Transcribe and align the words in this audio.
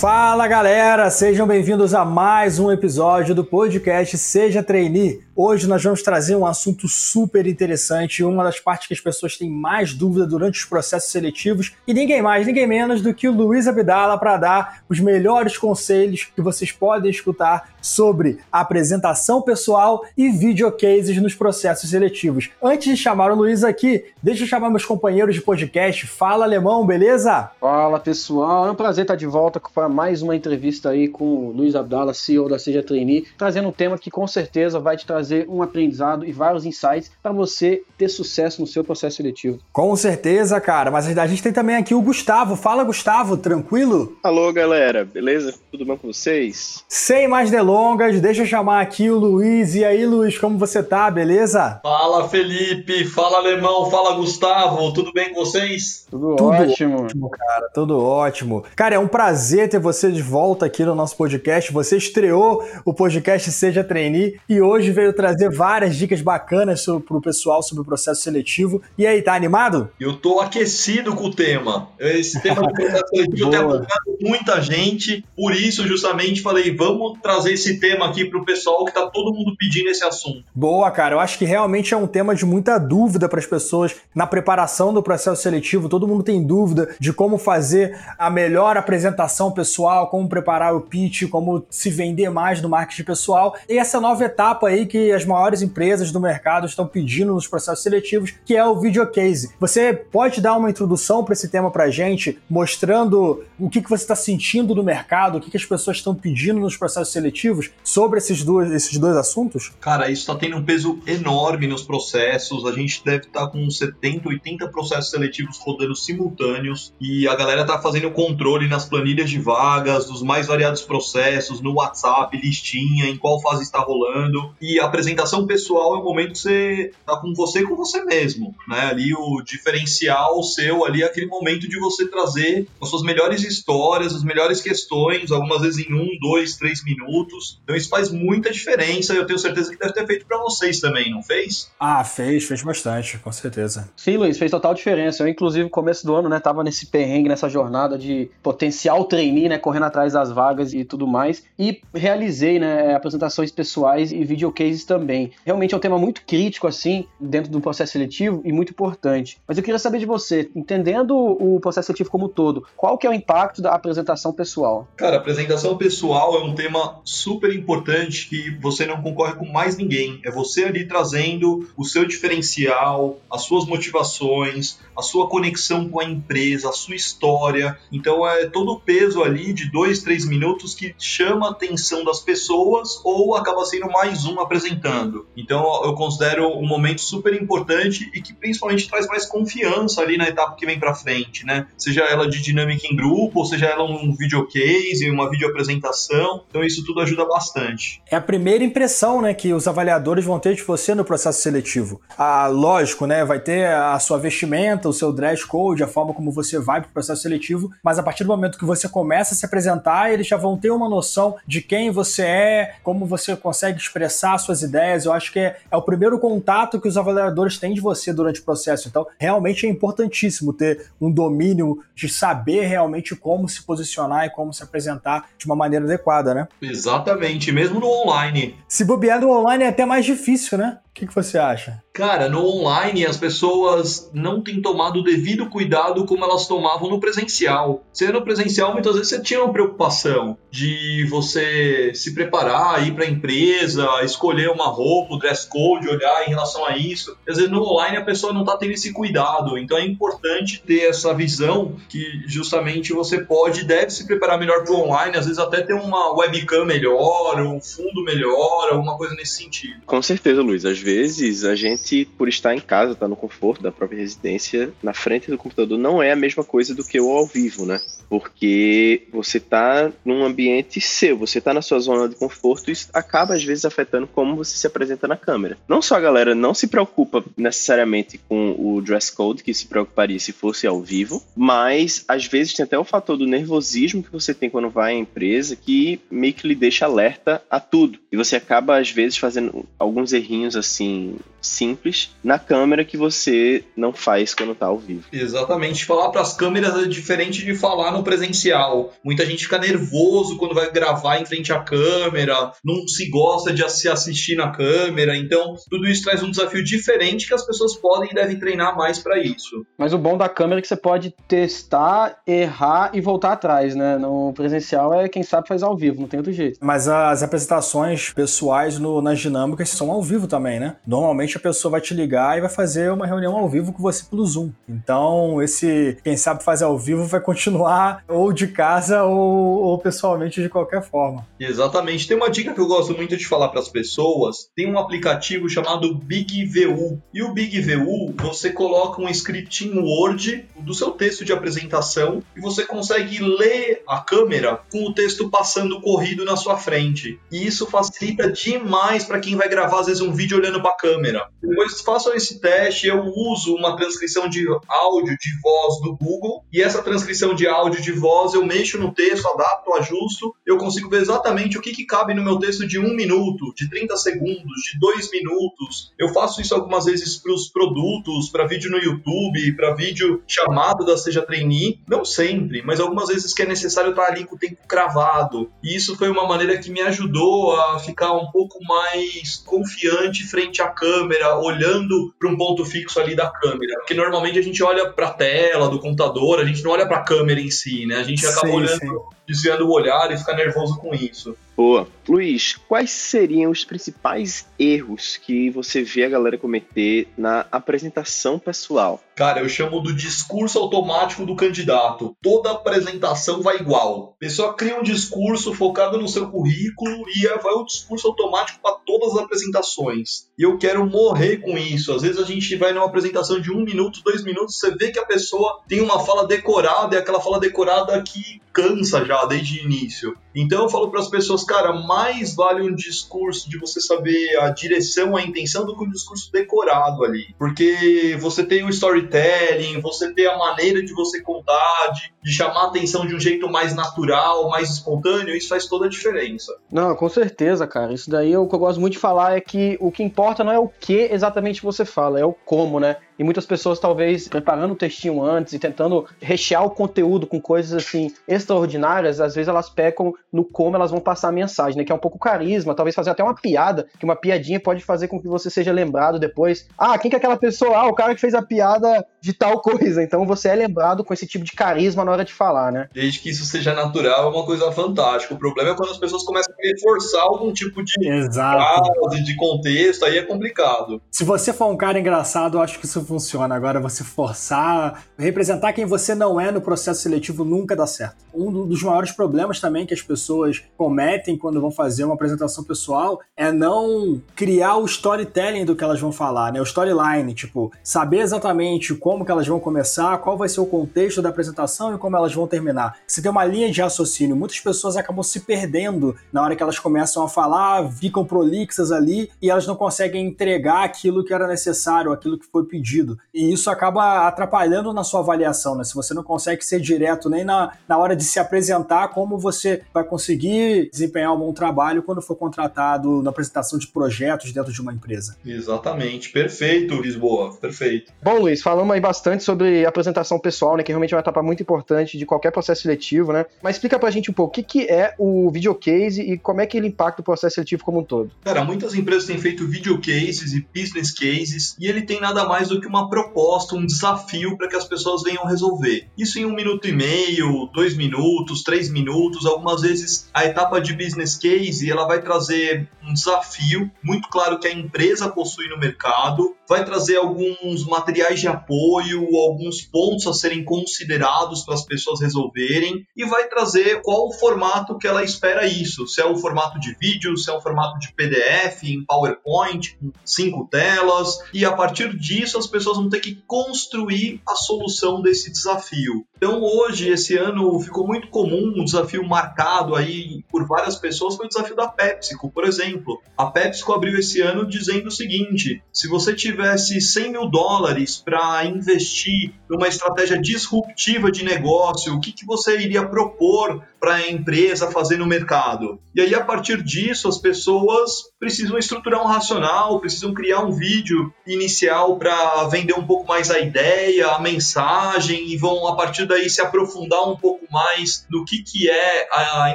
Fala 0.00 0.48
galera, 0.48 1.10
sejam 1.10 1.46
bem-vindos 1.46 1.92
a 1.92 2.06
mais 2.06 2.58
um 2.58 2.72
episódio 2.72 3.34
do 3.34 3.44
podcast 3.44 4.16
Seja 4.16 4.62
Trainee. 4.62 5.20
Hoje 5.36 5.66
nós 5.66 5.82
vamos 5.82 6.02
trazer 6.02 6.36
um 6.36 6.46
assunto 6.46 6.88
super 6.88 7.46
interessante, 7.46 8.24
uma 8.24 8.44
das 8.44 8.58
partes 8.58 8.88
que 8.88 8.94
as 8.94 9.00
pessoas 9.00 9.36
têm 9.36 9.50
mais 9.50 9.92
dúvida 9.92 10.26
durante 10.26 10.58
os 10.58 10.64
processos 10.64 11.10
seletivos, 11.10 11.74
e 11.86 11.92
ninguém 11.92 12.22
mais, 12.22 12.46
ninguém 12.46 12.66
menos 12.66 13.02
do 13.02 13.12
que 13.12 13.28
o 13.28 13.32
Luiz 13.32 13.68
Abdala 13.68 14.18
para 14.18 14.38
dar 14.38 14.82
os 14.88 15.00
melhores 15.00 15.58
conselhos 15.58 16.24
que 16.24 16.40
vocês 16.40 16.72
podem 16.72 17.10
escutar 17.10 17.70
sobre 17.80 18.38
apresentação 18.50 19.42
pessoal 19.42 20.04
e 20.16 20.30
videocases 20.30 21.16
nos 21.20 21.34
processos 21.34 21.90
seletivos. 21.90 22.50
Antes 22.62 22.88
de 22.88 22.96
chamar 22.96 23.30
o 23.30 23.34
Luiz 23.34 23.64
aqui, 23.64 24.04
deixa 24.22 24.44
eu 24.44 24.48
chamar 24.48 24.70
meus 24.70 24.84
companheiros 24.84 25.34
de 25.34 25.42
podcast. 25.42 26.06
Fala, 26.06 26.44
Alemão, 26.44 26.86
beleza? 26.86 27.50
Fala, 27.60 27.98
pessoal. 27.98 28.66
É 28.66 28.70
um 28.70 28.74
prazer 28.74 29.04
estar 29.04 29.16
de 29.16 29.26
volta 29.26 29.60
para 29.74 29.88
mais 29.90 30.22
uma 30.22 30.34
entrevista 30.36 30.90
aí 30.90 31.08
com 31.08 31.24
o 31.24 31.52
Luiz 31.52 31.74
Abdala, 31.74 32.14
CEO 32.14 32.48
da 32.48 32.58
Seja 32.58 32.82
Trainee, 32.82 33.26
trazendo 33.36 33.68
um 33.68 33.72
tema 33.72 33.98
que 33.98 34.10
com 34.10 34.26
certeza 34.26 34.78
vai 34.78 34.96
te 34.96 35.06
trazer 35.06 35.46
um 35.48 35.62
aprendizado 35.62 36.24
e 36.24 36.32
vários 36.32 36.64
insights 36.64 37.10
para 37.22 37.32
você 37.32 37.82
ter 37.98 38.08
sucesso 38.08 38.60
no 38.60 38.66
seu 38.66 38.82
processo 38.84 39.16
seletivo. 39.16 39.58
Com 39.72 39.94
certeza, 39.96 40.60
cara. 40.60 40.90
Mas 40.90 41.06
a 41.16 41.26
gente 41.26 41.42
tem 41.42 41.52
também 41.52 41.76
aqui 41.76 41.94
o 41.94 42.02
Gustavo. 42.02 42.56
Fala, 42.56 42.84
Gustavo, 42.84 43.36
tranquilo? 43.36 44.16
Alô, 44.22 44.52
galera. 44.52 45.04
Beleza? 45.04 45.54
Tudo 45.70 45.84
bem 45.84 45.96
com 45.96 46.12
vocês? 46.12 46.84
Sem 46.88 47.26
mais 47.28 47.50
delongas, 47.50 48.20
deixa 48.20 48.42
eu 48.42 48.46
chamar 48.46 48.80
aqui 48.80 49.10
o 49.10 49.18
Luiz. 49.18 49.74
E 49.74 49.84
aí, 49.84 50.06
Luiz, 50.06 50.38
como 50.38 50.58
você 50.58 50.82
tá? 50.82 51.10
Beleza? 51.10 51.80
Fala, 51.82 52.28
Felipe. 52.28 53.04
Fala, 53.04 53.38
Alemão. 53.38 53.90
Fala, 53.90 54.14
Gustavo. 54.14 54.92
Tudo 54.92 55.12
bem 55.12 55.32
com 55.34 55.44
vocês? 55.44 56.06
Tudo, 56.10 56.36
Tudo 56.36 56.50
ótimo. 56.50 57.02
ótimo. 57.04 57.30
cara. 57.30 57.68
Tudo 57.74 57.98
ótimo. 58.04 58.64
Cara, 58.76 58.94
é 58.94 58.98
um 58.98 59.08
prazer 59.08 59.68
ter 59.68 59.79
você 59.80 60.12
de 60.12 60.22
volta 60.22 60.66
aqui 60.66 60.84
no 60.84 60.94
nosso 60.94 61.16
podcast. 61.16 61.72
Você 61.72 61.96
estreou 61.96 62.62
o 62.84 62.94
podcast 62.94 63.50
Seja 63.50 63.82
Trainee 63.82 64.38
e 64.48 64.60
hoje 64.60 64.92
veio 64.92 65.12
trazer 65.12 65.50
várias 65.50 65.96
dicas 65.96 66.20
bacanas 66.20 66.84
para 66.84 67.16
o 67.16 67.20
pessoal 67.20 67.62
sobre 67.62 67.82
o 67.82 67.84
processo 67.84 68.22
seletivo. 68.22 68.82
E 68.96 69.06
aí, 69.06 69.22
tá 69.22 69.34
animado? 69.34 69.90
Eu 69.98 70.16
tô 70.16 70.40
aquecido 70.40 71.14
com 71.14 71.24
o 71.24 71.34
tema. 71.34 71.88
Esse 71.98 72.40
tema 72.40 72.62
do 72.62 72.72
processo 72.72 73.08
seletivo 73.08 73.50
tem 73.50 73.58
acompanhado 73.60 74.10
muita 74.20 74.60
gente, 74.60 75.24
por 75.34 75.54
isso, 75.54 75.86
justamente, 75.86 76.42
falei, 76.42 76.74
vamos 76.76 77.18
trazer 77.22 77.54
esse 77.54 77.80
tema 77.80 78.06
aqui 78.06 78.24
para 78.24 78.38
o 78.38 78.44
pessoal 78.44 78.84
que 78.84 78.92
tá 78.92 79.06
todo 79.06 79.34
mundo 79.34 79.54
pedindo 79.58 79.88
esse 79.88 80.04
assunto. 80.04 80.44
Boa, 80.54 80.90
cara. 80.90 81.14
Eu 81.14 81.20
acho 81.20 81.38
que 81.38 81.44
realmente 81.44 81.94
é 81.94 81.96
um 81.96 82.06
tema 82.06 82.34
de 82.34 82.44
muita 82.44 82.78
dúvida 82.78 83.28
para 83.28 83.40
as 83.40 83.46
pessoas 83.46 83.96
na 84.14 84.26
preparação 84.26 84.92
do 84.92 85.02
processo 85.02 85.42
seletivo. 85.42 85.88
Todo 85.88 86.06
mundo 86.06 86.22
tem 86.22 86.42
dúvida 86.42 86.94
de 86.98 87.12
como 87.12 87.38
fazer 87.38 87.98
a 88.18 88.28
melhor 88.28 88.76
apresentação 88.76 89.50
pessoal, 89.50 89.69
como 90.06 90.28
preparar 90.28 90.74
o 90.74 90.80
pitch, 90.80 91.28
como 91.28 91.64
se 91.70 91.90
vender 91.90 92.30
mais 92.30 92.60
no 92.60 92.68
marketing 92.68 93.04
pessoal. 93.04 93.56
E 93.68 93.78
essa 93.78 94.00
nova 94.00 94.24
etapa 94.24 94.68
aí 94.68 94.86
que 94.86 95.12
as 95.12 95.24
maiores 95.24 95.62
empresas 95.62 96.10
do 96.10 96.20
mercado 96.20 96.66
estão 96.66 96.86
pedindo 96.86 97.34
nos 97.34 97.46
processos 97.46 97.82
seletivos, 97.82 98.34
que 98.44 98.56
é 98.56 98.64
o 98.64 98.78
videocase. 98.80 99.54
Você 99.58 99.92
pode 99.92 100.40
dar 100.40 100.56
uma 100.56 100.70
introdução 100.70 101.24
para 101.24 101.32
esse 101.32 101.48
tema 101.48 101.70
para 101.70 101.84
a 101.84 101.90
gente, 101.90 102.38
mostrando 102.48 103.44
o 103.58 103.68
que, 103.68 103.82
que 103.82 103.90
você 103.90 104.04
está 104.04 104.16
sentindo 104.16 104.74
no 104.74 104.82
mercado, 104.82 105.38
o 105.38 105.40
que, 105.40 105.50
que 105.50 105.56
as 105.56 105.64
pessoas 105.64 105.98
estão 105.98 106.14
pedindo 106.14 106.60
nos 106.60 106.76
processos 106.76 107.12
seletivos 107.12 107.70
sobre 107.84 108.18
esses 108.18 108.42
dois, 108.42 108.70
esses 108.72 108.96
dois 108.98 109.16
assuntos? 109.16 109.72
Cara, 109.80 110.10
isso 110.10 110.22
está 110.22 110.34
tendo 110.34 110.56
um 110.56 110.64
peso 110.64 110.98
enorme 111.06 111.66
nos 111.66 111.82
processos. 111.82 112.64
A 112.66 112.72
gente 112.72 113.04
deve 113.04 113.26
estar 113.26 113.46
tá 113.46 113.48
com 113.48 113.70
70, 113.70 114.28
80 114.28 114.68
processos 114.68 115.10
seletivos 115.10 115.58
rodando 115.58 115.94
simultâneos 115.94 116.92
e 117.00 117.28
a 117.28 117.34
galera 117.34 117.62
está 117.62 117.78
fazendo 117.78 118.10
controle 118.10 118.68
nas 118.68 118.84
planilhas 118.84 119.30
de 119.30 119.38
vagas, 119.60 120.06
dos 120.06 120.22
mais 120.22 120.46
variados 120.46 120.80
processos, 120.80 121.60
no 121.60 121.74
WhatsApp, 121.74 122.34
listinha, 122.36 123.06
em 123.06 123.16
qual 123.16 123.40
fase 123.42 123.62
está 123.62 123.80
rolando. 123.80 124.54
E 124.60 124.80
a 124.80 124.86
apresentação 124.86 125.46
pessoal 125.46 125.94
é 125.94 125.98
o 125.98 126.04
momento 126.04 126.32
que 126.32 126.38
você 126.38 126.92
tá 127.04 127.16
com 127.16 127.34
você 127.34 127.60
e 127.60 127.66
com 127.66 127.76
você 127.76 128.02
mesmo, 128.04 128.54
né? 128.66 128.88
Ali 128.90 129.12
o 129.14 129.42
diferencial 129.42 130.42
seu 130.42 130.84
ali 130.84 131.02
é 131.02 131.06
aquele 131.06 131.26
momento 131.26 131.68
de 131.68 131.78
você 131.78 132.08
trazer 132.08 132.66
as 132.80 132.88
suas 132.88 133.02
melhores 133.02 133.44
histórias, 133.44 134.14
as 134.14 134.24
melhores 134.24 134.62
questões, 134.62 135.30
algumas 135.30 135.60
vezes 135.60 135.86
em 135.86 135.92
um, 135.92 136.08
dois, 136.20 136.56
três 136.56 136.82
minutos. 136.82 137.60
Então 137.62 137.76
isso 137.76 137.90
faz 137.90 138.10
muita 138.10 138.50
diferença. 138.50 139.12
Eu 139.12 139.26
tenho 139.26 139.38
certeza 139.38 139.70
que 139.70 139.78
deve 139.78 139.92
ter 139.92 140.06
feito 140.06 140.24
para 140.24 140.38
vocês 140.38 140.80
também, 140.80 141.10
não 141.10 141.22
fez? 141.22 141.70
Ah, 141.78 142.02
fez, 142.02 142.44
fez 142.44 142.62
bastante, 142.62 143.18
com 143.18 143.30
certeza. 143.30 143.90
Sim, 143.94 144.16
Luiz, 144.16 144.38
fez 144.38 144.50
total 144.50 144.72
diferença. 144.72 145.22
Eu 145.22 145.28
inclusive 145.28 145.64
no 145.64 145.70
começo 145.70 146.06
do 146.06 146.14
ano, 146.14 146.30
né, 146.30 146.40
tava 146.40 146.64
nesse 146.64 146.86
perrengue, 146.86 147.28
nessa 147.28 147.48
jornada 147.48 147.98
de 147.98 148.30
potencial 148.42 149.04
trainee, 149.04 149.49
né, 149.50 149.58
correndo 149.58 149.84
atrás 149.84 150.12
das 150.12 150.30
vagas 150.30 150.72
e 150.72 150.84
tudo 150.84 151.06
mais, 151.06 151.44
e 151.58 151.82
realizei, 151.92 152.58
né, 152.58 152.94
apresentações 152.94 153.50
pessoais 153.50 154.12
e 154.12 154.24
videocases 154.24 154.84
também. 154.84 155.32
Realmente 155.44 155.74
é 155.74 155.76
um 155.76 155.80
tema 155.80 155.98
muito 155.98 156.22
crítico, 156.24 156.66
assim, 156.66 157.06
dentro 157.20 157.50
do 157.50 157.60
processo 157.60 157.92
seletivo 157.92 158.40
e 158.44 158.52
muito 158.52 158.70
importante. 158.70 159.38
Mas 159.46 159.58
eu 159.58 159.64
queria 159.64 159.78
saber 159.78 159.98
de 159.98 160.06
você, 160.06 160.48
entendendo 160.54 161.16
o 161.16 161.58
processo 161.60 161.86
seletivo 161.86 162.10
como 162.10 162.26
um 162.26 162.28
todo, 162.28 162.64
qual 162.76 162.96
que 162.96 163.06
é 163.06 163.10
o 163.10 163.12
impacto 163.12 163.60
da 163.60 163.72
apresentação 163.72 164.32
pessoal? 164.32 164.86
Cara, 164.96 165.16
apresentação 165.16 165.76
pessoal 165.76 166.36
é 166.36 166.44
um 166.44 166.54
tema 166.54 167.00
super 167.04 167.54
importante 167.54 168.28
que 168.28 168.50
você 168.60 168.86
não 168.86 169.02
concorre 169.02 169.34
com 169.34 169.46
mais 169.46 169.76
ninguém. 169.76 170.20
É 170.24 170.30
você 170.30 170.64
ali 170.64 170.86
trazendo 170.86 171.68
o 171.76 171.84
seu 171.84 172.04
diferencial, 172.04 173.18
as 173.30 173.42
suas 173.42 173.66
motivações, 173.66 174.78
a 174.96 175.02
sua 175.02 175.28
conexão 175.28 175.88
com 175.88 176.00
a 176.00 176.04
empresa, 176.04 176.68
a 176.68 176.72
sua 176.72 176.94
história. 176.94 177.76
Então 177.90 178.26
é 178.26 178.46
todo 178.46 178.72
o 178.72 178.80
peso 178.80 179.22
ali 179.22 179.39
de 179.52 179.70
dois, 179.70 180.02
três 180.02 180.26
minutos 180.26 180.74
que 180.74 180.94
chama 180.98 181.48
a 181.48 181.50
atenção 181.50 182.04
das 182.04 182.20
pessoas 182.20 183.00
ou 183.04 183.34
acaba 183.36 183.64
sendo 183.64 183.90
mais 183.90 184.24
um 184.24 184.40
apresentando. 184.40 185.26
Então 185.36 185.82
eu 185.84 185.94
considero 185.94 186.48
um 186.48 186.66
momento 186.66 187.00
super 187.00 187.34
importante 187.34 188.10
e 188.14 188.20
que 188.20 188.32
principalmente 188.32 188.88
traz 188.88 189.06
mais 189.06 189.26
confiança 189.26 190.00
ali 190.00 190.16
na 190.16 190.28
etapa 190.28 190.56
que 190.56 190.66
vem 190.66 190.78
para 190.78 190.94
frente, 190.94 191.44
né? 191.44 191.66
Seja 191.76 192.02
ela 192.04 192.28
de 192.28 192.40
dinâmica 192.40 192.86
em 192.86 192.96
grupo, 192.96 193.40
ou 193.40 193.44
seja 193.44 193.66
ela 193.66 193.84
um 193.84 194.14
videocase, 194.14 195.10
uma 195.10 195.30
videoapresentação. 195.30 196.44
Então 196.48 196.62
isso 196.62 196.84
tudo 196.84 197.00
ajuda 197.00 197.24
bastante. 197.24 198.02
É 198.10 198.16
a 198.16 198.20
primeira 198.20 198.62
impressão, 198.62 199.22
né, 199.22 199.34
que 199.34 199.52
os 199.52 199.66
avaliadores 199.66 200.24
vão 200.24 200.38
ter 200.38 200.54
de 200.54 200.62
você 200.62 200.94
no 200.94 201.04
processo 201.04 201.40
seletivo. 201.40 202.00
Ah, 202.16 202.46
lógico, 202.46 203.06
né, 203.06 203.24
vai 203.24 203.40
ter 203.40 203.66
a 203.66 203.98
sua 203.98 204.18
vestimenta, 204.18 204.88
o 204.88 204.92
seu 204.92 205.12
dress 205.12 205.46
code, 205.46 205.82
a 205.82 205.88
forma 205.88 206.12
como 206.12 206.30
você 206.30 206.58
vai 206.58 206.80
para 206.80 206.90
o 206.90 206.92
processo 206.92 207.22
seletivo, 207.22 207.70
mas 207.82 207.98
a 207.98 208.02
partir 208.02 208.24
do 208.24 208.28
momento 208.28 208.58
que 208.58 208.64
você 208.64 208.88
começa 208.88 209.29
a 209.32 209.36
se 209.36 209.46
apresentar, 209.46 210.12
eles 210.12 210.26
já 210.26 210.36
vão 210.36 210.56
ter 210.56 210.70
uma 210.70 210.88
noção 210.88 211.36
de 211.46 211.60
quem 211.60 211.90
você 211.90 212.22
é, 212.22 212.74
como 212.82 213.06
você 213.06 213.36
consegue 213.36 213.78
expressar 213.78 214.38
suas 214.38 214.62
ideias. 214.62 215.04
Eu 215.04 215.12
acho 215.12 215.32
que 215.32 215.38
é, 215.38 215.56
é 215.70 215.76
o 215.76 215.82
primeiro 215.82 216.18
contato 216.18 216.80
que 216.80 216.88
os 216.88 216.96
avaliadores 216.96 217.58
têm 217.58 217.74
de 217.74 217.80
você 217.80 218.12
durante 218.12 218.40
o 218.40 218.44
processo. 218.44 218.88
Então, 218.88 219.06
realmente 219.18 219.66
é 219.66 219.68
importantíssimo 219.68 220.52
ter 220.52 220.86
um 221.00 221.10
domínio 221.10 221.82
de 221.94 222.08
saber 222.08 222.66
realmente 222.66 223.14
como 223.14 223.48
se 223.48 223.62
posicionar 223.62 224.26
e 224.26 224.30
como 224.30 224.52
se 224.52 224.62
apresentar 224.62 225.28
de 225.38 225.46
uma 225.46 225.56
maneira 225.56 225.84
adequada, 225.84 226.34
né? 226.34 226.48
Exatamente, 226.60 227.52
mesmo 227.52 227.80
no 227.80 227.86
online. 227.86 228.56
Se 228.68 228.84
bobear 228.84 229.20
no 229.20 229.30
online 229.30 229.64
é 229.64 229.68
até 229.68 229.84
mais 229.84 230.04
difícil, 230.04 230.58
né? 230.58 230.78
O 230.90 230.92
que, 230.92 231.06
que 231.06 231.14
você 231.14 231.38
acha? 231.38 231.82
Cara, 231.92 232.28
no 232.28 232.44
online 232.44 233.06
as 233.06 233.16
pessoas 233.16 234.10
não 234.12 234.42
têm 234.42 234.60
tomado 234.60 235.00
o 235.00 235.04
devido 235.04 235.48
cuidado 235.48 236.04
como 236.04 236.24
elas 236.24 236.46
tomavam 236.46 236.88
no 236.88 237.00
presencial. 237.00 237.84
No 238.12 238.22
presencial, 238.22 238.72
muitas 238.72 238.94
vezes 238.94 239.08
você 239.08 239.20
tinha 239.20 239.42
uma 239.42 239.52
preocupação 239.52 240.36
de 240.50 241.06
você 241.08 241.92
se 241.94 242.14
preparar, 242.14 242.86
ir 242.86 242.94
para 242.94 243.04
a 243.04 243.08
empresa, 243.08 243.86
escolher 244.02 244.50
uma 244.50 244.66
roupa, 244.66 245.14
o 245.14 245.18
dress 245.18 245.48
code, 245.48 245.88
olhar 245.88 246.26
em 246.26 246.30
relação 246.30 246.64
a 246.64 246.76
isso. 246.76 247.16
Às 247.28 247.36
vezes 247.36 247.50
no 247.50 247.62
online 247.62 247.96
a 247.96 248.04
pessoa 248.04 248.32
não 248.32 248.40
está 248.40 248.56
tendo 248.56 248.72
esse 248.72 248.92
cuidado. 248.92 249.56
Então 249.58 249.78
é 249.78 249.84
importante 249.84 250.62
ter 250.66 250.88
essa 250.88 251.14
visão 251.14 251.76
que 251.88 252.24
justamente 252.26 252.92
você 252.92 253.20
pode 253.22 253.60
e 253.60 253.64
deve 253.64 253.90
se 253.90 254.06
preparar 254.06 254.38
melhor 254.38 254.64
para 254.64 254.72
o 254.72 254.80
online, 254.80 255.16
às 255.16 255.26
vezes 255.26 255.38
até 255.38 255.62
ter 255.62 255.74
uma 255.74 256.16
webcam 256.16 256.64
melhor, 256.64 257.40
um 257.40 257.60
fundo 257.60 258.02
melhor, 258.04 258.70
alguma 258.72 258.96
coisa 258.96 259.14
nesse 259.14 259.36
sentido. 259.36 259.82
Com 259.86 260.02
certeza, 260.02 260.42
Luiz. 260.42 260.64
Às 260.64 260.79
vezes 260.80 261.44
a 261.44 261.54
gente, 261.54 262.04
por 262.16 262.28
estar 262.28 262.54
em 262.54 262.60
casa, 262.60 262.92
estar 262.92 263.06
tá 263.06 263.08
no 263.08 263.16
conforto 263.16 263.62
da 263.62 263.70
própria 263.70 263.98
residência, 263.98 264.72
na 264.82 264.92
frente 264.92 265.30
do 265.30 265.38
computador, 265.38 265.78
não 265.78 266.02
é 266.02 266.12
a 266.12 266.16
mesma 266.16 266.42
coisa 266.42 266.74
do 266.74 266.84
que 266.84 267.00
o 267.00 267.10
ao 267.10 267.26
vivo, 267.26 267.66
né? 267.66 267.80
Porque 268.08 269.06
você 269.12 269.38
está 269.38 269.92
num 270.04 270.24
ambiente 270.24 270.80
seu, 270.80 271.16
você 271.16 271.38
está 271.38 271.54
na 271.54 271.62
sua 271.62 271.78
zona 271.78 272.08
de 272.08 272.16
conforto 272.16 272.68
e 272.68 272.72
isso 272.72 272.88
acaba 272.92 273.34
às 273.34 273.44
vezes 273.44 273.64
afetando 273.64 274.06
como 274.06 274.36
você 274.36 274.56
se 274.56 274.66
apresenta 274.66 275.06
na 275.06 275.16
câmera. 275.16 275.56
Não 275.68 275.80
só 275.80 275.96
a 275.96 276.00
galera 276.00 276.34
não 276.34 276.54
se 276.54 276.66
preocupa 276.66 277.24
necessariamente 277.36 278.18
com 278.18 278.56
o 278.58 278.80
dress 278.82 279.12
code, 279.12 279.42
que 279.42 279.54
se 279.54 279.66
preocuparia 279.66 280.18
se 280.18 280.32
fosse 280.32 280.66
ao 280.66 280.80
vivo, 280.80 281.22
mas 281.36 282.04
às 282.08 282.26
vezes 282.26 282.54
tem 282.54 282.64
até 282.64 282.78
o 282.78 282.84
fator 282.84 283.16
do 283.16 283.26
nervosismo 283.26 284.02
que 284.02 284.12
você 284.12 284.34
tem 284.34 284.50
quando 284.50 284.70
vai 284.70 284.94
à 284.94 284.98
empresa 284.98 285.54
que 285.56 286.00
meio 286.10 286.34
que 286.34 286.48
lhe 286.48 286.54
deixa 286.54 286.86
alerta 286.86 287.42
a 287.50 287.60
tudo. 287.60 287.98
E 288.10 288.16
você 288.16 288.36
acaba 288.36 288.78
às 288.78 288.90
vezes 288.90 289.18
fazendo 289.18 289.66
alguns 289.78 290.12
errinhos 290.12 290.56
assim 290.56 290.69
assim 290.70 291.18
simples 291.42 292.14
na 292.22 292.38
câmera 292.38 292.84
que 292.84 292.96
você 292.96 293.64
não 293.76 293.92
faz 293.92 294.34
quando 294.34 294.54
tá 294.54 294.66
ao 294.66 294.78
vivo. 294.78 295.04
Exatamente. 295.12 295.84
Falar 295.84 296.10
para 296.10 296.20
as 296.20 296.34
câmeras 296.34 296.76
é 296.84 296.86
diferente 296.86 297.44
de 297.44 297.54
falar 297.54 297.92
no 297.92 298.04
presencial. 298.04 298.92
Muita 299.02 299.24
gente 299.24 299.44
fica 299.44 299.58
nervoso 299.58 300.36
quando 300.36 300.54
vai 300.54 300.70
gravar 300.70 301.18
em 301.18 301.26
frente 301.26 301.52
à 301.52 301.60
câmera, 301.60 302.52
não 302.64 302.86
se 302.86 303.08
gosta 303.08 303.52
de 303.52 303.68
se 303.70 303.88
assistir 303.88 304.36
na 304.36 304.50
câmera. 304.50 305.16
Então, 305.16 305.54
tudo 305.68 305.88
isso 305.88 306.04
traz 306.04 306.22
um 306.22 306.30
desafio 306.30 306.62
diferente 306.62 307.26
que 307.26 307.34
as 307.34 307.44
pessoas 307.44 307.76
podem 307.76 308.10
e 308.10 308.14
devem 308.14 308.38
treinar 308.38 308.76
mais 308.76 308.98
para 308.98 309.18
isso. 309.18 309.64
Mas 309.78 309.92
o 309.92 309.98
bom 309.98 310.16
da 310.16 310.28
câmera 310.28 310.60
é 310.60 310.62
que 310.62 310.68
você 310.68 310.76
pode 310.76 311.14
testar, 311.26 312.20
errar 312.26 312.90
e 312.92 313.00
voltar 313.00 313.32
atrás, 313.32 313.74
né? 313.74 313.96
No 313.96 314.32
presencial 314.34 314.92
é 314.92 315.08
quem 315.08 315.22
sabe 315.22 315.48
faz 315.48 315.62
ao 315.62 315.76
vivo, 315.76 316.00
não 316.00 316.08
tem 316.08 316.18
outro 316.18 316.32
jeito. 316.32 316.58
Mas 316.60 316.86
as 316.88 317.22
apresentações 317.22 318.12
pessoais 318.12 318.78
no, 318.78 319.00
nas 319.00 319.18
dinâmicas 319.18 319.70
são 319.70 319.90
ao 319.90 320.02
vivo 320.02 320.26
também, 320.26 320.59
né? 320.60 320.76
Normalmente 320.86 321.36
a 321.36 321.40
pessoa 321.40 321.72
vai 321.72 321.80
te 321.80 321.94
ligar 321.94 322.36
e 322.36 322.40
vai 322.42 322.50
fazer 322.50 322.92
uma 322.92 323.06
reunião 323.06 323.34
ao 323.36 323.48
vivo 323.48 323.72
com 323.72 323.82
você 323.82 324.04
pelo 324.04 324.24
Zoom. 324.26 324.50
Então, 324.68 325.42
esse 325.42 325.96
quem 326.04 326.16
sabe 326.16 326.44
fazer 326.44 326.64
ao 326.64 326.78
vivo 326.78 327.04
vai 327.04 327.20
continuar 327.20 328.04
ou 328.06 328.32
de 328.32 328.46
casa 328.46 329.02
ou, 329.02 329.62
ou 329.62 329.78
pessoalmente 329.78 330.42
de 330.42 330.48
qualquer 330.48 330.82
forma. 330.82 331.26
Exatamente. 331.38 332.06
Tem 332.06 332.16
uma 332.16 332.30
dica 332.30 332.52
que 332.52 332.60
eu 332.60 332.66
gosto 332.66 332.94
muito 332.94 333.16
de 333.16 333.26
falar 333.26 333.48
para 333.48 333.60
as 333.60 333.68
pessoas. 333.68 334.50
Tem 334.54 334.70
um 334.70 334.78
aplicativo 334.78 335.48
chamado 335.48 335.94
BigVU. 335.94 337.02
E 337.14 337.22
o 337.22 337.32
BigVU, 337.32 338.14
você 338.18 338.50
coloca 338.50 339.00
um 339.00 339.08
script 339.08 339.66
em 339.66 339.78
Word 339.78 340.46
do 340.58 340.74
seu 340.74 340.90
texto 340.90 341.24
de 341.24 341.32
apresentação 341.32 342.22
e 342.36 342.40
você 342.40 342.66
consegue 342.66 343.18
ler 343.20 343.82
a 343.88 344.00
câmera 344.00 344.60
com 344.70 344.84
o 344.84 344.92
texto 344.92 345.30
passando 345.30 345.80
corrido 345.80 346.24
na 346.24 346.36
sua 346.36 346.58
frente. 346.58 347.18
E 347.32 347.46
isso 347.46 347.66
facilita 347.66 348.30
demais 348.30 349.04
para 349.04 349.20
quem 349.20 349.36
vai 349.36 349.48
gravar 349.48 349.80
às 349.80 349.86
vezes 349.86 350.02
um 350.02 350.12
vídeo 350.12 350.36
olhando 350.36 350.49
para 350.58 350.70
a 350.70 350.76
câmera. 350.76 351.28
Depois 351.42 351.80
façam 351.82 352.14
esse 352.14 352.40
teste, 352.40 352.86
eu 352.86 353.04
uso 353.04 353.54
uma 353.54 353.76
transcrição 353.76 354.28
de 354.28 354.46
áudio 354.68 355.16
de 355.18 355.40
voz 355.42 355.80
do 355.82 355.96
Google 355.96 356.44
e 356.52 356.62
essa 356.62 356.82
transcrição 356.82 357.34
de 357.34 357.46
áudio 357.46 357.82
de 357.82 357.92
voz 357.92 358.34
eu 358.34 358.44
mexo 358.44 358.78
no 358.78 358.92
texto, 358.92 359.26
adapto, 359.26 359.74
ajusto, 359.74 360.34
eu 360.46 360.58
consigo 360.58 360.88
ver 360.88 361.02
exatamente 361.02 361.58
o 361.58 361.60
que, 361.60 361.72
que 361.72 361.84
cabe 361.84 362.14
no 362.14 362.22
meu 362.22 362.38
texto 362.38 362.66
de 362.66 362.78
um 362.78 362.94
minuto, 362.94 363.52
de 363.54 363.68
30 363.68 363.96
segundos, 363.96 364.62
de 364.72 364.78
dois 364.78 365.10
minutos. 365.10 365.92
Eu 365.98 366.08
faço 366.08 366.40
isso 366.40 366.54
algumas 366.54 366.86
vezes 366.86 367.16
para 367.16 367.32
os 367.32 367.48
produtos, 367.48 368.30
para 368.30 368.46
vídeo 368.46 368.70
no 368.70 368.78
YouTube, 368.78 369.54
para 369.56 369.74
vídeo 369.74 370.22
chamado 370.26 370.84
da 370.84 370.96
Seja 370.96 371.22
Trainee, 371.22 371.80
não 371.88 372.04
sempre, 372.04 372.62
mas 372.62 372.80
algumas 372.80 373.08
vezes 373.08 373.34
que 373.34 373.42
é 373.42 373.46
necessário 373.46 373.90
estar 373.90 374.06
ali 374.06 374.24
com 374.24 374.36
o 374.36 374.38
tempo 374.38 374.56
cravado. 374.66 375.50
E 375.62 375.74
isso 375.74 375.96
foi 375.96 376.08
uma 376.08 376.26
maneira 376.26 376.58
que 376.58 376.70
me 376.70 376.80
ajudou 376.80 377.58
a 377.60 377.78
ficar 377.78 378.12
um 378.12 378.30
pouco 378.30 378.58
mais 378.64 379.36
confiante 379.44 380.24
frente 380.24 380.39
à 380.62 380.68
câmera, 380.68 381.38
olhando 381.38 382.14
para 382.18 382.28
um 382.28 382.36
ponto 382.36 382.64
fixo 382.64 383.00
ali 383.00 383.14
da 383.14 383.30
câmera. 383.30 383.74
Porque 383.78 383.94
normalmente 383.94 384.38
a 384.38 384.42
gente 384.42 384.62
olha 384.62 384.90
para 384.90 385.08
a 385.08 385.12
tela 385.12 385.68
do 385.68 385.78
computador, 385.78 386.40
a 386.40 386.44
gente 386.44 386.62
não 386.62 386.70
olha 386.70 386.86
para 386.86 386.98
a 386.98 387.04
câmera 387.04 387.40
em 387.40 387.50
si, 387.50 387.86
né? 387.86 387.96
A 387.96 388.02
gente 388.02 388.26
acaba 388.26 388.48
sim, 388.48 388.54
olhando, 388.54 388.78
sim. 388.78 388.88
Desviando 389.30 389.64
o 389.64 389.72
olhar 389.72 390.10
e 390.10 390.18
fica 390.18 390.34
nervoso 390.34 390.76
com 390.78 390.92
isso. 390.92 391.36
Boa. 391.56 391.86
Luiz, 392.08 392.56
quais 392.66 392.90
seriam 392.90 393.50
os 393.50 393.64
principais 393.64 394.46
erros 394.58 395.18
que 395.18 395.50
você 395.50 395.82
vê 395.82 396.04
a 396.04 396.08
galera 396.08 396.38
cometer 396.38 397.08
na 397.16 397.46
apresentação 397.52 398.38
pessoal? 398.38 398.98
Cara, 399.14 399.40
eu 399.40 399.48
chamo 399.50 399.80
do 399.80 399.94
discurso 399.94 400.58
automático 400.58 401.26
do 401.26 401.36
candidato. 401.36 402.16
Toda 402.22 402.52
apresentação 402.52 403.42
vai 403.42 403.56
igual. 403.56 404.14
A 404.16 404.18
pessoa 404.18 404.54
cria 404.54 404.80
um 404.80 404.82
discurso 404.82 405.52
focado 405.52 405.98
no 405.98 406.08
seu 406.08 406.30
currículo 406.30 407.04
e 407.14 407.28
vai 407.42 407.52
o 407.52 407.66
discurso 407.66 408.08
automático 408.08 408.60
para 408.62 408.76
todas 408.86 409.12
as 409.12 409.18
apresentações. 409.18 410.30
E 410.38 410.42
eu 410.42 410.56
quero 410.56 410.86
morrer 410.86 411.36
com 411.36 411.58
isso. 411.58 411.92
Às 411.92 412.00
vezes 412.00 412.18
a 412.18 412.24
gente 412.24 412.56
vai 412.56 412.72
numa 412.72 412.86
apresentação 412.86 413.38
de 413.38 413.52
um 413.52 413.62
minuto, 413.62 414.00
dois 414.02 414.24
minutos, 414.24 414.58
você 414.58 414.74
vê 414.74 414.90
que 414.90 414.98
a 414.98 415.04
pessoa 415.04 415.60
tem 415.68 415.82
uma 415.82 416.00
fala 416.00 416.26
decorada 416.26 416.96
e 416.96 416.98
aquela 416.98 417.20
fala 417.20 417.38
decorada 417.38 418.02
que 418.02 418.40
cansa 418.52 419.04
já 419.04 419.19
desde 419.26 419.60
o 419.60 419.64
início. 419.64 420.16
Então 420.34 420.62
eu 420.62 420.68
falo 420.68 420.90
para 420.90 421.00
as 421.00 421.08
pessoas, 421.08 421.44
cara, 421.44 421.72
mais 421.72 422.34
vale 422.34 422.62
um 422.62 422.74
discurso 422.74 423.48
de 423.50 423.58
você 423.58 423.80
saber 423.80 424.38
a 424.40 424.50
direção, 424.50 425.16
a 425.16 425.22
intenção 425.22 425.64
do 425.64 425.76
que 425.76 425.84
um 425.84 425.90
discurso 425.90 426.30
decorado 426.32 427.04
ali. 427.04 427.34
Porque 427.38 428.16
você 428.20 428.44
tem 428.44 428.64
o 428.64 428.68
storytelling, 428.68 429.80
você 429.80 430.12
tem 430.12 430.26
a 430.26 430.36
maneira 430.36 430.82
de 430.82 430.92
você 430.92 431.20
contar, 431.20 431.92
de, 431.92 432.12
de 432.22 432.32
chamar 432.32 432.64
a 432.64 432.66
atenção 432.66 433.06
de 433.06 433.14
um 433.14 433.20
jeito 433.20 433.48
mais 433.48 433.74
natural, 433.74 434.48
mais 434.48 434.70
espontâneo, 434.70 435.34
isso 435.34 435.48
faz 435.48 435.66
toda 435.66 435.86
a 435.86 435.88
diferença. 435.88 436.56
Não, 436.70 436.94
com 436.94 437.08
certeza, 437.08 437.66
cara. 437.66 437.92
Isso 437.92 438.08
daí 438.10 438.36
o 438.36 438.46
que 438.46 438.54
eu 438.54 438.58
gosto 438.58 438.80
muito 438.80 438.94
de 438.94 438.98
falar 438.98 439.36
é 439.36 439.40
que 439.40 439.76
o 439.80 439.90
que 439.90 440.02
importa 440.02 440.44
não 440.44 440.52
é 440.52 440.58
o 440.58 440.68
que 440.68 441.08
exatamente 441.10 441.62
você 441.62 441.84
fala, 441.84 442.20
é 442.20 442.24
o 442.24 442.32
como, 442.32 442.78
né? 442.78 442.96
E 443.20 443.22
muitas 443.22 443.44
pessoas, 443.44 443.78
talvez, 443.78 444.28
preparando 444.28 444.72
o 444.72 444.74
textinho 444.74 445.22
antes 445.22 445.52
e 445.52 445.58
tentando 445.58 446.06
rechear 446.22 446.64
o 446.64 446.70
conteúdo 446.70 447.26
com 447.26 447.38
coisas 447.38 447.74
assim 447.74 448.10
extraordinárias, 448.26 449.20
às 449.20 449.34
vezes 449.34 449.46
elas 449.46 449.68
pecam 449.68 450.14
no 450.32 450.42
como 450.42 450.74
elas 450.74 450.90
vão 450.90 451.00
passar 451.00 451.28
a 451.28 451.32
mensagem, 451.32 451.76
né? 451.76 451.84
Que 451.84 451.92
é 451.92 451.94
um 451.94 451.98
pouco 451.98 452.18
carisma, 452.18 452.74
talvez 452.74 452.94
fazer 452.94 453.10
até 453.10 453.22
uma 453.22 453.34
piada, 453.34 453.86
que 453.98 454.06
uma 454.06 454.16
piadinha 454.16 454.58
pode 454.58 454.82
fazer 454.82 455.06
com 455.06 455.20
que 455.20 455.28
você 455.28 455.50
seja 455.50 455.70
lembrado 455.70 456.18
depois. 456.18 456.66
Ah, 456.78 456.96
quem 456.96 457.10
que 457.10 457.14
é 457.14 457.18
aquela 457.18 457.36
pessoa? 457.36 457.76
Ah, 457.76 457.88
o 457.88 457.94
cara 457.94 458.14
que 458.14 458.20
fez 458.22 458.32
a 458.32 458.40
piada 458.40 459.06
de 459.20 459.32
tal 459.32 459.60
coisa. 459.60 460.02
Então 460.02 460.26
você 460.26 460.48
é 460.48 460.54
lembrado 460.54 461.04
com 461.04 461.12
esse 461.12 461.26
tipo 461.26 461.44
de 461.44 461.52
carisma 461.52 462.04
na 462.04 462.12
hora 462.12 462.24
de 462.24 462.32
falar, 462.32 462.72
né? 462.72 462.88
Desde 462.92 463.20
que 463.20 463.30
isso 463.30 463.44
seja 463.44 463.74
natural, 463.74 464.28
é 464.28 464.34
uma 464.34 464.44
coisa 464.44 464.70
fantástica. 464.72 465.34
O 465.34 465.38
problema 465.38 465.70
é 465.70 465.74
quando 465.74 465.90
as 465.90 465.98
pessoas 465.98 466.22
começam 466.24 466.52
a 466.52 466.66
reforçar 466.66 467.22
algum 467.22 467.52
tipo 467.52 467.82
de 467.84 467.92
frase, 468.32 469.24
de 469.24 469.36
contexto, 469.36 470.04
aí 470.04 470.18
é 470.18 470.22
complicado. 470.22 471.00
Se 471.10 471.24
você 471.24 471.52
for 471.52 471.66
um 471.66 471.76
cara 471.76 471.98
engraçado, 471.98 472.58
eu 472.58 472.62
acho 472.62 472.78
que 472.78 472.86
isso 472.86 473.04
funciona. 473.04 473.54
Agora, 473.54 473.80
você 473.80 474.02
forçar, 474.02 475.04
representar 475.18 475.72
quem 475.72 475.84
você 475.84 476.14
não 476.14 476.40
é 476.40 476.50
no 476.50 476.60
processo 476.60 477.02
seletivo 477.02 477.44
nunca 477.44 477.76
dá 477.76 477.86
certo. 477.86 478.16
Um 478.32 478.66
dos 478.66 478.82
maiores 478.82 479.12
problemas 479.12 479.60
também 479.60 479.86
que 479.86 479.94
as 479.94 480.02
pessoas 480.02 480.62
cometem 480.76 481.36
quando 481.36 481.60
vão 481.60 481.70
fazer 481.70 482.04
uma 482.04 482.14
apresentação 482.14 482.64
pessoal 482.64 483.20
é 483.36 483.50
não 483.50 484.20
criar 484.34 484.76
o 484.76 484.84
storytelling 484.84 485.64
do 485.64 485.74
que 485.74 485.84
elas 485.84 486.00
vão 486.00 486.12
falar, 486.12 486.52
né? 486.52 486.60
O 486.60 486.64
storyline, 486.64 487.34
tipo, 487.34 487.72
saber 487.82 488.20
exatamente 488.20 488.94
como 489.10 489.24
que 489.24 489.32
elas 489.32 489.48
vão 489.48 489.58
começar, 489.58 490.16
qual 490.18 490.38
vai 490.38 490.48
ser 490.48 490.60
o 490.60 490.66
contexto 490.66 491.20
da 491.20 491.30
apresentação 491.30 491.92
e 491.92 491.98
como 491.98 492.16
elas 492.16 492.32
vão 492.32 492.46
terminar. 492.46 492.96
Você 493.04 493.20
tem 493.20 493.28
uma 493.28 493.44
linha 493.44 493.68
de 493.68 493.82
raciocínio. 493.82 494.36
Muitas 494.36 494.60
pessoas 494.60 494.96
acabam 494.96 495.24
se 495.24 495.40
perdendo 495.40 496.14
na 496.32 496.40
hora 496.40 496.54
que 496.54 496.62
elas 496.62 496.78
começam 496.78 497.24
a 497.24 497.28
falar, 497.28 497.90
ficam 497.90 498.24
prolixas 498.24 498.92
ali 498.92 499.28
e 499.42 499.50
elas 499.50 499.66
não 499.66 499.74
conseguem 499.74 500.28
entregar 500.28 500.84
aquilo 500.84 501.24
que 501.24 501.34
era 501.34 501.48
necessário, 501.48 502.12
aquilo 502.12 502.38
que 502.38 502.46
foi 502.46 502.64
pedido. 502.66 503.18
E 503.34 503.52
isso 503.52 503.68
acaba 503.68 504.28
atrapalhando 504.28 504.92
na 504.92 505.02
sua 505.02 505.18
avaliação, 505.18 505.74
né? 505.74 505.82
Se 505.82 505.96
você 505.96 506.14
não 506.14 506.22
consegue 506.22 506.64
ser 506.64 506.80
direto 506.80 507.28
nem 507.28 507.42
na, 507.42 507.72
na 507.88 507.98
hora 507.98 508.14
de 508.14 508.22
se 508.22 508.38
apresentar, 508.38 509.08
como 509.08 509.36
você 509.36 509.82
vai 509.92 510.04
conseguir 510.04 510.88
desempenhar 510.92 511.34
um 511.34 511.38
bom 511.38 511.52
trabalho 511.52 512.04
quando 512.04 512.22
for 512.22 512.36
contratado 512.36 513.24
na 513.24 513.30
apresentação 513.30 513.76
de 513.76 513.88
projetos 513.88 514.52
dentro 514.52 514.72
de 514.72 514.80
uma 514.80 514.92
empresa. 514.92 515.36
Exatamente. 515.44 516.30
Perfeito, 516.30 516.94
Lisboa. 516.94 517.56
Perfeito. 517.56 518.12
Bom, 518.22 518.38
Luiz, 518.38 518.62
falamos 518.62 518.94
aí 518.94 518.99
bastante 519.00 519.42
sobre 519.44 519.84
apresentação 519.84 520.38
pessoal, 520.38 520.76
né? 520.76 520.82
Que 520.82 520.92
realmente 520.92 521.14
é 521.14 521.16
uma 521.16 521.20
etapa 521.20 521.42
muito 521.42 521.62
importante 521.62 522.18
de 522.18 522.26
qualquer 522.26 522.50
processo 522.50 522.82
seletivo, 522.82 523.32
né? 523.32 523.46
Mas 523.62 523.76
explica 523.76 523.98
pra 523.98 524.10
gente 524.10 524.30
um 524.30 524.34
pouco 524.34 524.50
o 524.50 524.54
que, 524.54 524.62
que 524.62 524.90
é 524.90 525.14
o 525.18 525.50
videocase 525.50 526.22
e 526.22 526.38
como 526.38 526.60
é 526.60 526.66
que 526.66 526.76
ele 526.76 526.88
impacta 526.88 527.20
o 527.20 527.24
processo 527.24 527.54
seletivo 527.54 527.84
como 527.84 528.00
um 528.00 528.04
todo. 528.04 528.30
Cara, 528.44 528.64
muitas 528.64 528.94
empresas 528.94 529.26
têm 529.26 529.38
feito 529.38 529.66
videocases 529.66 530.52
e 530.52 530.66
business 530.74 531.12
cases 531.12 531.76
e 531.78 531.86
ele 531.86 532.02
tem 532.02 532.20
nada 532.20 532.44
mais 532.44 532.68
do 532.68 532.80
que 532.80 532.86
uma 532.86 533.08
proposta, 533.08 533.76
um 533.76 533.86
desafio 533.86 534.56
para 534.56 534.68
que 534.68 534.76
as 534.76 534.84
pessoas 534.84 535.22
venham 535.22 535.44
resolver. 535.44 536.08
Isso 536.16 536.38
em 536.38 536.44
um 536.44 536.54
minuto 536.54 536.88
e 536.88 536.92
meio, 536.92 537.68
dois 537.72 537.96
minutos, 537.96 538.62
três 538.62 538.90
minutos, 538.90 539.46
algumas 539.46 539.82
vezes 539.82 540.28
a 540.34 540.44
etapa 540.44 540.80
de 540.80 540.92
business 540.92 541.36
case 541.36 541.90
ela 541.90 542.06
vai 542.06 542.20
trazer 542.20 542.88
um 543.02 543.12
desafio 543.12 543.90
muito 544.02 544.28
claro 544.28 544.58
que 544.58 544.68
a 544.68 544.72
empresa 544.72 545.28
possui 545.28 545.68
no 545.68 545.78
mercado, 545.78 546.54
vai 546.68 546.84
trazer 546.84 547.16
alguns 547.16 547.86
materiais 547.86 548.40
de 548.40 548.48
apoio, 548.90 549.36
alguns 549.36 549.82
pontos 549.82 550.26
a 550.26 550.32
serem 550.32 550.64
considerados 550.64 551.62
para 551.62 551.74
as 551.74 551.84
pessoas 551.84 552.20
resolverem 552.20 553.06
e 553.16 553.24
vai 553.24 553.48
trazer 553.48 554.02
qual 554.02 554.28
o 554.28 554.32
formato 554.32 554.98
que 554.98 555.06
ela 555.06 555.22
espera 555.22 555.66
isso, 555.66 556.06
se 556.06 556.20
é 556.20 556.24
o 556.24 556.36
formato 556.36 556.80
de 556.80 556.96
vídeo, 557.00 557.36
se 557.36 557.50
é 557.50 557.52
o 557.52 557.60
formato 557.60 557.98
de 557.98 558.12
PDF, 558.12 558.82
em 558.84 559.04
PowerPoint, 559.04 559.96
com 559.96 560.12
cinco 560.24 560.66
telas, 560.68 561.38
e 561.52 561.64
a 561.64 561.72
partir 561.72 562.16
disso 562.16 562.58
as 562.58 562.66
pessoas 562.66 562.96
vão 562.96 563.08
ter 563.08 563.20
que 563.20 563.36
construir 563.46 564.40
a 564.48 564.54
solução 564.56 565.22
desse 565.22 565.50
desafio. 565.52 566.26
Então 566.40 566.62
hoje, 566.62 567.10
esse 567.10 567.36
ano, 567.36 567.78
ficou 567.80 568.06
muito 568.06 568.28
comum 568.28 568.72
um 568.74 568.82
desafio 568.82 569.22
marcado 569.22 569.94
aí 569.94 570.42
por 570.50 570.66
várias 570.66 570.96
pessoas, 570.96 571.36
foi 571.36 571.44
o 571.44 571.48
desafio 571.50 571.76
da 571.76 571.86
PepsiCo, 571.86 572.50
por 572.50 572.64
exemplo. 572.64 573.20
A 573.36 573.44
PepsiCo 573.44 573.92
abriu 573.92 574.18
esse 574.18 574.40
ano 574.40 574.66
dizendo 574.66 575.08
o 575.08 575.10
seguinte, 575.10 575.82
se 575.92 576.08
você 576.08 576.34
tivesse 576.34 576.98
100 576.98 577.32
mil 577.32 577.50
dólares 577.50 578.16
para 578.16 578.64
investir 578.64 579.52
numa 579.68 579.86
estratégia 579.86 580.40
disruptiva 580.40 581.30
de 581.30 581.44
negócio, 581.44 582.14
o 582.14 582.20
que, 582.20 582.32
que 582.32 582.46
você 582.46 582.78
iria 582.80 583.06
propor 583.06 583.82
para 584.00 584.14
a 584.14 584.30
empresa 584.30 584.90
fazer 584.90 585.18
no 585.18 585.26
mercado? 585.26 586.00
E 586.14 586.22
aí, 586.22 586.34
a 586.34 586.42
partir 586.42 586.82
disso, 586.82 587.28
as 587.28 587.36
pessoas 587.36 588.30
precisam 588.38 588.78
estruturar 588.78 589.22
um 589.22 589.26
racional, 589.26 590.00
precisam 590.00 590.32
criar 590.32 590.60
um 590.60 590.72
vídeo 590.72 591.30
inicial 591.46 592.16
para 592.16 592.64
vender 592.68 592.94
um 592.94 593.06
pouco 593.06 593.28
mais 593.28 593.50
a 593.50 593.60
ideia, 593.60 594.28
a 594.28 594.40
mensagem, 594.40 595.52
e 595.52 595.56
vão, 595.58 595.86
a 595.86 595.94
partir 595.94 596.29
daí, 596.30 596.48
se 596.48 596.60
aprofundar 596.60 597.28
um 597.28 597.36
pouco 597.36 597.66
mais 597.70 598.26
no 598.30 598.44
que, 598.44 598.62
que 598.62 598.88
é 598.88 599.28
a 599.30 599.74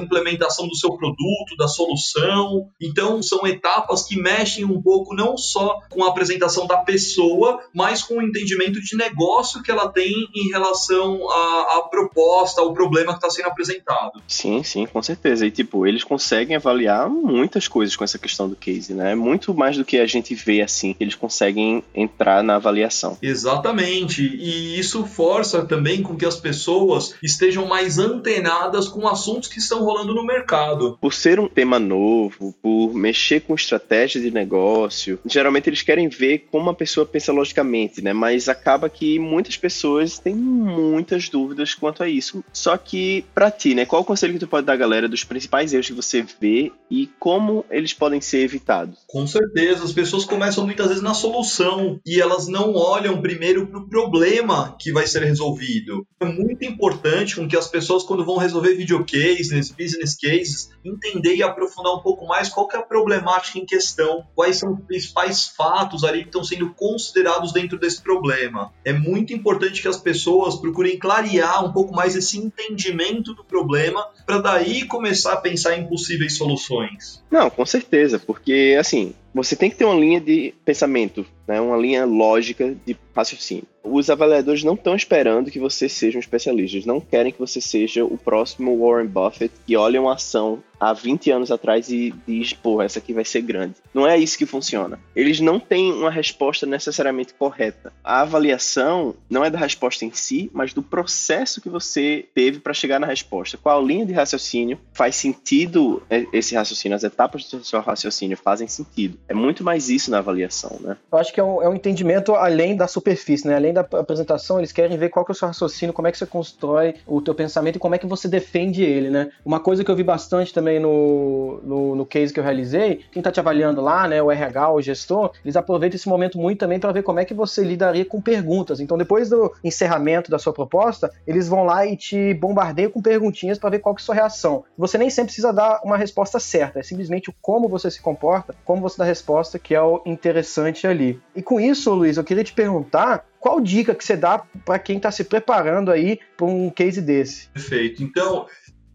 implementação 0.00 0.66
do 0.66 0.76
seu 0.76 0.96
produto, 0.96 1.56
da 1.58 1.68
solução. 1.68 2.68
Então, 2.80 3.22
são 3.22 3.46
etapas 3.46 4.04
que 4.04 4.16
mexem 4.16 4.64
um 4.64 4.80
pouco 4.80 5.14
não 5.14 5.36
só 5.36 5.80
com 5.90 6.04
a 6.04 6.08
apresentação 6.08 6.66
da 6.66 6.78
pessoa, 6.78 7.60
mas 7.74 8.02
com 8.02 8.18
o 8.18 8.22
entendimento 8.22 8.80
de 8.80 8.96
negócio 8.96 9.62
que 9.62 9.70
ela 9.70 9.88
tem 9.88 10.28
em 10.34 10.50
relação 10.50 11.28
à, 11.28 11.78
à 11.78 11.82
proposta, 11.82 12.60
ao 12.60 12.72
problema 12.72 13.12
que 13.12 13.18
está 13.18 13.30
sendo 13.30 13.48
apresentado. 13.48 14.22
Sim, 14.28 14.62
sim, 14.62 14.86
com 14.86 15.02
certeza. 15.02 15.46
E, 15.46 15.50
tipo, 15.50 15.86
eles 15.86 16.04
conseguem 16.04 16.56
avaliar 16.56 17.08
muitas 17.08 17.66
coisas 17.68 17.96
com 17.96 18.04
essa 18.04 18.18
questão 18.18 18.48
do 18.48 18.56
case, 18.56 18.94
né? 18.94 19.14
Muito 19.14 19.52
mais 19.52 19.76
do 19.76 19.84
que 19.84 19.98
a 19.98 20.06
gente 20.06 20.34
vê, 20.34 20.62
assim, 20.62 20.94
eles 21.00 21.14
conseguem 21.14 21.82
entrar 21.94 22.42
na 22.42 22.56
avaliação. 22.56 23.18
Exatamente. 23.20 24.22
E 24.22 24.78
isso 24.78 25.04
força 25.04 25.64
também 25.64 26.02
com 26.02 26.16
que 26.16 26.24
as 26.24 26.36
pessoas 26.44 27.14
estejam 27.22 27.64
mais 27.64 27.98
antenadas 27.98 28.86
com 28.86 29.08
assuntos 29.08 29.48
que 29.48 29.58
estão 29.58 29.82
rolando 29.82 30.14
no 30.14 30.26
mercado. 30.26 30.98
Por 31.00 31.14
ser 31.14 31.40
um 31.40 31.48
tema 31.48 31.78
novo, 31.78 32.54
por 32.62 32.92
mexer 32.92 33.40
com 33.40 33.54
estratégia 33.54 34.20
de 34.20 34.30
negócio, 34.30 35.18
geralmente 35.24 35.70
eles 35.70 35.80
querem 35.80 36.06
ver 36.06 36.46
como 36.50 36.68
a 36.68 36.74
pessoa 36.74 37.06
pensa 37.06 37.32
logicamente, 37.32 38.02
né? 38.02 38.12
Mas 38.12 38.46
acaba 38.46 38.90
que 38.90 39.18
muitas 39.18 39.56
pessoas 39.56 40.18
têm 40.18 40.34
muitas 40.34 41.30
dúvidas 41.30 41.74
quanto 41.74 42.02
a 42.02 42.08
isso. 42.08 42.44
Só 42.52 42.76
que, 42.76 43.24
para 43.34 43.50
ti, 43.50 43.74
né? 43.74 43.86
Qual 43.86 44.02
o 44.02 44.04
conselho 44.04 44.34
que 44.34 44.40
tu 44.40 44.46
pode 44.46 44.66
dar 44.66 44.76
galera 44.76 45.08
dos 45.08 45.24
principais 45.24 45.72
erros 45.72 45.86
que 45.86 45.92
você 45.94 46.26
vê 46.38 46.70
e 46.90 47.08
como 47.18 47.64
eles 47.70 47.94
podem 47.94 48.20
ser 48.20 48.40
evitados? 48.40 48.98
Com 49.08 49.26
certeza, 49.26 49.82
as 49.82 49.92
pessoas 49.92 50.26
começam 50.26 50.66
muitas 50.66 50.88
vezes 50.88 51.02
na 51.02 51.14
solução 51.14 51.98
e 52.04 52.20
elas 52.20 52.46
não 52.46 52.74
olham 52.74 53.22
primeiro 53.22 53.66
para 53.66 53.80
o 53.80 53.88
problema 53.88 54.76
que 54.78 54.92
vai 54.92 55.06
ser 55.06 55.22
resolvido. 55.22 56.06
É 56.20 56.26
muito 56.34 56.64
importante 56.64 57.36
com 57.36 57.48
que 57.48 57.56
as 57.56 57.68
pessoas, 57.68 58.02
quando 58.02 58.24
vão 58.24 58.36
resolver 58.36 58.74
videocases, 58.74 59.70
business 59.70 60.16
cases, 60.16 60.70
entender 60.84 61.36
e 61.36 61.42
aprofundar 61.42 61.94
um 61.94 62.00
pouco 62.00 62.26
mais 62.26 62.48
qual 62.48 62.68
é 62.72 62.76
a 62.76 62.82
problemática 62.82 63.58
em 63.58 63.64
questão, 63.64 64.24
quais 64.34 64.56
são 64.56 64.74
os 64.74 64.80
principais 64.84 65.46
fatos 65.48 66.04
ali 66.04 66.22
que 66.22 66.28
estão 66.28 66.44
sendo 66.44 66.74
considerados 66.74 67.52
dentro 67.52 67.78
desse 67.78 68.02
problema. 68.02 68.72
É 68.84 68.92
muito 68.92 69.32
importante 69.32 69.80
que 69.80 69.88
as 69.88 69.96
pessoas 69.96 70.56
procurem 70.56 70.98
clarear 70.98 71.64
um 71.64 71.72
pouco 71.72 71.94
mais 71.94 72.16
esse 72.16 72.38
entendimento 72.38 73.34
do 73.34 73.44
problema 73.44 74.06
para 74.26 74.38
daí 74.38 74.84
começar 74.86 75.34
a 75.34 75.40
pensar 75.40 75.78
em 75.78 75.86
possíveis 75.86 76.36
soluções. 76.36 77.22
Não, 77.30 77.48
com 77.50 77.64
certeza, 77.64 78.18
porque 78.18 78.76
assim, 78.78 79.14
você 79.34 79.56
tem 79.56 79.68
que 79.68 79.76
ter 79.76 79.84
uma 79.84 79.98
linha 79.98 80.20
de 80.20 80.54
pensamento, 80.64 81.26
né, 81.46 81.60
uma 81.60 81.76
linha 81.76 82.04
lógica 82.04 82.74
de 82.86 82.96
raciocínio. 83.14 83.64
Os 83.82 84.08
avaliadores 84.08 84.62
não 84.62 84.74
estão 84.74 84.94
esperando 84.94 85.50
que 85.50 85.58
você 85.58 85.88
seja 85.88 86.16
um 86.16 86.20
especialista, 86.20 86.76
eles 86.76 86.86
não 86.86 87.00
querem 87.00 87.32
que 87.32 87.38
você 87.38 87.60
seja 87.60 88.04
o 88.04 88.16
próximo 88.16 88.78
Warren 88.78 89.08
Buffett 89.08 89.52
que 89.66 89.76
olha 89.76 90.00
uma 90.00 90.14
ação 90.14 90.62
há 90.90 90.92
20 90.92 91.30
anos 91.30 91.50
atrás 91.50 91.88
e 91.88 92.14
diz, 92.26 92.52
pô, 92.52 92.82
essa 92.82 92.98
aqui 92.98 93.12
vai 93.12 93.24
ser 93.24 93.40
grande. 93.40 93.74
Não 93.92 94.06
é 94.06 94.18
isso 94.18 94.36
que 94.36 94.46
funciona. 94.46 94.98
Eles 95.14 95.40
não 95.40 95.58
têm 95.58 95.92
uma 95.92 96.10
resposta 96.10 96.66
necessariamente 96.66 97.34
correta. 97.34 97.92
A 98.02 98.20
avaliação 98.20 99.14
não 99.30 99.44
é 99.44 99.50
da 99.50 99.58
resposta 99.58 100.04
em 100.04 100.12
si, 100.12 100.50
mas 100.52 100.74
do 100.74 100.82
processo 100.82 101.60
que 101.60 101.68
você 101.68 102.26
teve 102.34 102.58
para 102.58 102.74
chegar 102.74 103.00
na 103.00 103.06
resposta. 103.06 103.56
Qual 103.56 103.84
linha 103.84 104.04
de 104.04 104.12
raciocínio 104.12 104.78
faz 104.92 105.16
sentido 105.16 106.02
esse 106.32 106.54
raciocínio? 106.54 106.96
As 106.96 107.04
etapas 107.04 107.48
do 107.48 107.64
seu 107.64 107.80
raciocínio 107.80 108.36
fazem 108.36 108.68
sentido. 108.68 109.18
É 109.28 109.34
muito 109.34 109.64
mais 109.64 109.88
isso 109.88 110.10
na 110.10 110.18
avaliação, 110.18 110.78
né? 110.80 110.96
Eu 111.10 111.18
acho 111.18 111.32
que 111.32 111.40
é 111.40 111.44
um, 111.44 111.62
é 111.62 111.68
um 111.68 111.74
entendimento 111.74 112.34
além 112.34 112.76
da 112.76 112.86
superfície, 112.86 113.46
né? 113.46 113.54
Além 113.54 113.72
da 113.72 113.80
apresentação, 113.80 114.58
eles 114.58 114.72
querem 114.72 114.96
ver 114.98 115.08
qual 115.08 115.24
que 115.24 115.30
é 115.30 115.34
o 115.34 115.36
seu 115.36 115.48
raciocínio, 115.48 115.92
como 115.94 116.08
é 116.08 116.12
que 116.12 116.18
você 116.18 116.26
constrói 116.26 116.94
o 117.06 117.20
teu 117.22 117.34
pensamento 117.34 117.76
e 117.76 117.78
como 117.78 117.94
é 117.94 117.98
que 117.98 118.06
você 118.06 118.28
defende 118.28 118.82
ele, 118.82 119.10
né? 119.10 119.30
Uma 119.44 119.60
coisa 119.60 119.84
que 119.84 119.90
eu 119.90 119.96
vi 119.96 120.02
bastante 120.02 120.52
também 120.52 120.73
no, 120.78 121.60
no, 121.62 121.96
no 121.96 122.06
case 122.06 122.32
que 122.32 122.40
eu 122.40 122.44
realizei, 122.44 123.04
quem 123.10 123.20
está 123.20 123.30
te 123.30 123.40
avaliando 123.40 123.80
lá, 123.80 124.06
né, 124.08 124.22
o 124.22 124.30
RH, 124.30 124.72
o 124.72 124.82
gestor, 124.82 125.32
eles 125.44 125.56
aproveitam 125.56 125.96
esse 125.96 126.08
momento 126.08 126.38
muito 126.38 126.58
também 126.58 126.78
para 126.78 126.92
ver 126.92 127.02
como 127.02 127.20
é 127.20 127.24
que 127.24 127.34
você 127.34 127.62
lidaria 127.62 128.04
com 128.04 128.20
perguntas. 128.20 128.80
Então, 128.80 128.96
depois 128.96 129.28
do 129.28 129.52
encerramento 129.62 130.30
da 130.30 130.38
sua 130.38 130.52
proposta, 130.52 131.10
eles 131.26 131.48
vão 131.48 131.64
lá 131.64 131.86
e 131.86 131.96
te 131.96 132.34
bombardeiam 132.34 132.90
com 132.90 133.02
perguntinhas 133.02 133.58
para 133.58 133.70
ver 133.70 133.78
qual 133.78 133.94
que 133.94 134.00
é 134.00 134.02
a 134.02 134.06
sua 134.06 134.14
reação. 134.14 134.64
Você 134.76 134.98
nem 134.98 135.10
sempre 135.10 135.26
precisa 135.26 135.52
dar 135.52 135.80
uma 135.84 135.96
resposta 135.96 136.38
certa, 136.38 136.80
é 136.80 136.82
simplesmente 136.82 137.30
o 137.30 137.34
como 137.40 137.68
você 137.68 137.90
se 137.90 138.00
comporta, 138.00 138.54
como 138.64 138.80
você 138.80 138.98
dá 138.98 139.04
a 139.04 139.06
resposta, 139.06 139.58
que 139.58 139.74
é 139.74 139.82
o 139.82 140.00
interessante 140.06 140.86
ali. 140.86 141.20
E 141.34 141.42
com 141.42 141.60
isso, 141.60 141.92
Luiz, 141.92 142.16
eu 142.16 142.24
queria 142.24 142.44
te 142.44 142.52
perguntar 142.52 143.26
qual 143.44 143.60
dica 143.60 143.94
que 143.94 144.02
você 144.02 144.16
dá 144.16 144.38
para 144.64 144.78
quem 144.78 144.96
está 144.96 145.10
se 145.10 145.22
preparando 145.22 145.90
aí 145.90 146.18
para 146.34 146.46
um 146.46 146.70
case 146.70 147.02
desse? 147.02 147.48
Perfeito. 147.48 148.02
Então, 148.02 148.46